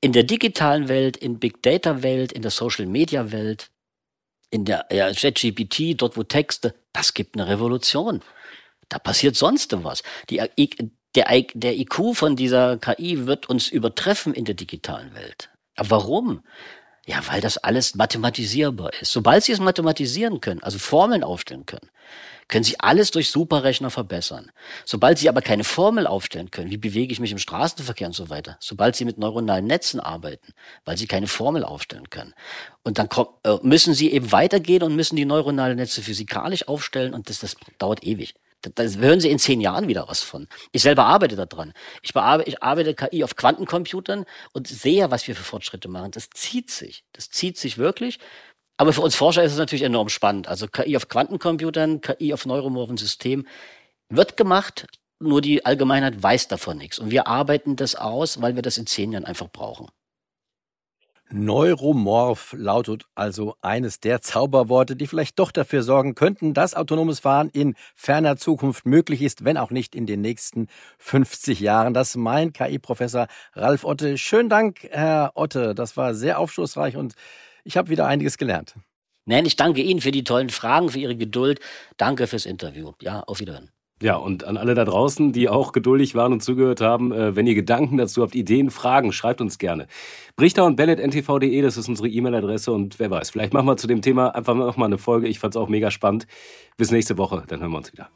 In 0.00 0.12
der 0.12 0.24
digitalen 0.24 0.88
Welt, 0.88 1.16
in 1.16 1.38
Big 1.38 1.62
Data 1.62 2.02
Welt, 2.02 2.32
in 2.32 2.42
der 2.42 2.50
Social 2.50 2.86
Media 2.86 3.30
Welt, 3.30 3.70
in 4.50 4.64
der 4.64 4.86
ja, 4.90 5.12
ChatGPT, 5.12 6.00
dort 6.00 6.16
wo 6.16 6.24
Texte, 6.24 6.74
das 6.92 7.14
gibt 7.14 7.36
eine 7.36 7.46
Revolution. 7.48 8.22
Da 8.88 8.98
passiert 8.98 9.36
sonst 9.36 9.72
was. 9.84 10.02
Die, 10.30 10.42
der, 11.14 11.44
der 11.54 11.78
IQ 11.78 12.14
von 12.14 12.36
dieser 12.36 12.76
KI 12.76 13.26
wird 13.26 13.48
uns 13.48 13.68
übertreffen 13.68 14.34
in 14.34 14.44
der 14.44 14.54
digitalen 14.54 15.14
Welt. 15.14 15.50
Warum? 15.76 16.42
Ja, 17.06 17.20
weil 17.28 17.40
das 17.40 17.56
alles 17.58 17.94
mathematisierbar 17.94 18.92
ist. 19.00 19.12
Sobald 19.12 19.44
Sie 19.44 19.52
es 19.52 19.60
mathematisieren 19.60 20.40
können, 20.40 20.62
also 20.62 20.78
Formeln 20.78 21.22
aufstellen 21.22 21.64
können, 21.64 21.88
können 22.48 22.64
Sie 22.64 22.78
alles 22.80 23.12
durch 23.12 23.30
Superrechner 23.30 23.90
verbessern. 23.90 24.50
Sobald 24.84 25.18
Sie 25.18 25.28
aber 25.28 25.40
keine 25.40 25.62
Formel 25.62 26.06
aufstellen 26.06 26.50
können, 26.50 26.70
wie 26.70 26.76
bewege 26.76 27.12
ich 27.12 27.20
mich 27.20 27.32
im 27.32 27.38
Straßenverkehr 27.38 28.08
und 28.08 28.12
so 28.12 28.28
weiter, 28.28 28.56
sobald 28.60 28.96
Sie 28.96 29.04
mit 29.04 29.18
neuronalen 29.18 29.66
Netzen 29.66 30.00
arbeiten, 30.00 30.52
weil 30.84 30.96
Sie 30.96 31.06
keine 31.06 31.28
Formel 31.28 31.64
aufstellen 31.64 32.10
können, 32.10 32.34
und 32.82 32.98
dann 32.98 33.08
kommt, 33.08 33.30
äh, 33.44 33.56
müssen 33.62 33.94
Sie 33.94 34.12
eben 34.12 34.32
weitergehen 34.32 34.82
und 34.82 34.96
müssen 34.96 35.16
die 35.16 35.24
neuronalen 35.24 35.76
Netze 35.76 36.02
physikalisch 36.02 36.66
aufstellen 36.66 37.14
und 37.14 37.30
das, 37.30 37.38
das 37.38 37.56
dauert 37.78 38.04
ewig. 38.04 38.34
Da 38.74 38.82
hören 38.82 39.20
Sie 39.20 39.30
in 39.30 39.38
zehn 39.38 39.60
Jahren 39.60 39.88
wieder 39.88 40.06
was 40.08 40.22
von. 40.22 40.48
Ich 40.72 40.82
selber 40.82 41.04
arbeite 41.06 41.36
daran. 41.36 41.72
Ich, 42.02 42.10
ich 42.46 42.62
arbeite 42.62 42.94
KI 42.94 43.24
auf 43.24 43.36
Quantencomputern 43.36 44.24
und 44.52 44.68
sehe, 44.68 45.10
was 45.10 45.26
wir 45.28 45.34
für 45.36 45.44
Fortschritte 45.44 45.88
machen. 45.88 46.10
Das 46.10 46.30
zieht 46.30 46.70
sich. 46.70 47.04
Das 47.12 47.30
zieht 47.30 47.58
sich 47.58 47.78
wirklich. 47.78 48.18
Aber 48.78 48.92
für 48.92 49.00
uns 49.00 49.14
Forscher 49.14 49.42
ist 49.42 49.52
es 49.52 49.58
natürlich 49.58 49.82
enorm 49.82 50.08
spannend. 50.08 50.48
Also 50.48 50.68
KI 50.68 50.96
auf 50.96 51.08
Quantencomputern, 51.08 52.00
KI 52.00 52.34
auf 52.34 52.46
neuromorphen 52.46 52.96
Systemen 52.96 53.48
wird 54.08 54.36
gemacht, 54.36 54.86
nur 55.18 55.40
die 55.40 55.64
Allgemeinheit 55.64 56.22
weiß 56.22 56.48
davon 56.48 56.76
nichts. 56.78 56.98
Und 56.98 57.10
wir 57.10 57.26
arbeiten 57.26 57.76
das 57.76 57.94
aus, 57.94 58.42
weil 58.42 58.54
wir 58.54 58.62
das 58.62 58.78
in 58.78 58.86
zehn 58.86 59.12
Jahren 59.12 59.24
einfach 59.24 59.48
brauchen. 59.50 59.88
Neuromorph 61.30 62.54
lautet 62.56 63.06
also 63.14 63.56
eines 63.60 63.98
der 63.98 64.20
Zauberworte, 64.20 64.94
die 64.94 65.06
vielleicht 65.06 65.38
doch 65.38 65.50
dafür 65.50 65.82
sorgen 65.82 66.14
könnten, 66.14 66.54
dass 66.54 66.74
autonomes 66.74 67.20
Fahren 67.20 67.50
in 67.50 67.74
ferner 67.94 68.36
Zukunft 68.36 68.86
möglich 68.86 69.22
ist, 69.22 69.44
wenn 69.44 69.56
auch 69.56 69.70
nicht 69.70 69.94
in 69.96 70.06
den 70.06 70.20
nächsten 70.20 70.68
50 70.98 71.60
Jahren. 71.60 71.94
Das 71.94 72.16
meint 72.16 72.54
KI-Professor 72.54 73.26
Ralf 73.54 73.84
Otte. 73.84 74.18
Schönen 74.18 74.48
Dank, 74.48 74.86
Herr 74.90 75.32
Otte. 75.34 75.74
Das 75.74 75.96
war 75.96 76.14
sehr 76.14 76.38
aufschlussreich 76.38 76.96
und 76.96 77.14
ich 77.64 77.76
habe 77.76 77.90
wieder 77.90 78.06
einiges 78.06 78.38
gelernt. 78.38 78.74
Nein, 79.24 79.44
ich 79.44 79.56
danke 79.56 79.82
Ihnen 79.82 80.00
für 80.00 80.12
die 80.12 80.22
tollen 80.22 80.50
Fragen, 80.50 80.88
für 80.88 81.00
Ihre 81.00 81.16
Geduld. 81.16 81.58
Danke 81.96 82.28
fürs 82.28 82.46
Interview. 82.46 82.92
Ja, 83.02 83.20
auf 83.22 83.40
Wiederhören. 83.40 83.70
Ja, 84.02 84.16
und 84.16 84.44
an 84.44 84.58
alle 84.58 84.74
da 84.74 84.84
draußen, 84.84 85.32
die 85.32 85.48
auch 85.48 85.72
geduldig 85.72 86.14
waren 86.14 86.34
und 86.34 86.42
zugehört 86.42 86.82
haben, 86.82 87.12
äh, 87.12 87.34
wenn 87.34 87.46
ihr 87.46 87.54
Gedanken 87.54 87.96
dazu 87.96 88.22
habt, 88.22 88.34
Ideen, 88.34 88.70
Fragen, 88.70 89.10
schreibt 89.10 89.40
uns 89.40 89.56
gerne. 89.56 89.86
Brichter 90.36 90.66
und 90.66 90.76
Bellet.ntv.de, 90.76 91.62
das 91.62 91.78
ist 91.78 91.88
unsere 91.88 92.08
E-Mail-Adresse 92.08 92.72
und 92.72 92.98
wer 92.98 93.10
weiß, 93.10 93.30
vielleicht 93.30 93.54
machen 93.54 93.66
wir 93.66 93.78
zu 93.78 93.86
dem 93.86 94.02
Thema 94.02 94.34
einfach 94.34 94.54
noch 94.54 94.76
mal 94.76 94.84
eine 94.84 94.98
Folge. 94.98 95.28
Ich 95.28 95.38
fand 95.38 95.54
es 95.54 95.56
auch 95.56 95.68
mega 95.68 95.90
spannend. 95.90 96.26
Bis 96.76 96.90
nächste 96.90 97.16
Woche, 97.16 97.44
dann 97.46 97.60
hören 97.60 97.70
wir 97.70 97.78
uns 97.78 97.92
wieder. 97.92 98.10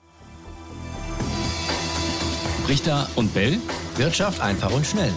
Brichter 2.66 3.08
und 3.16 3.32
Bell, 3.32 3.58
Wirtschaft 3.96 4.42
einfach 4.42 4.72
und 4.72 4.84
schnell. 4.84 5.12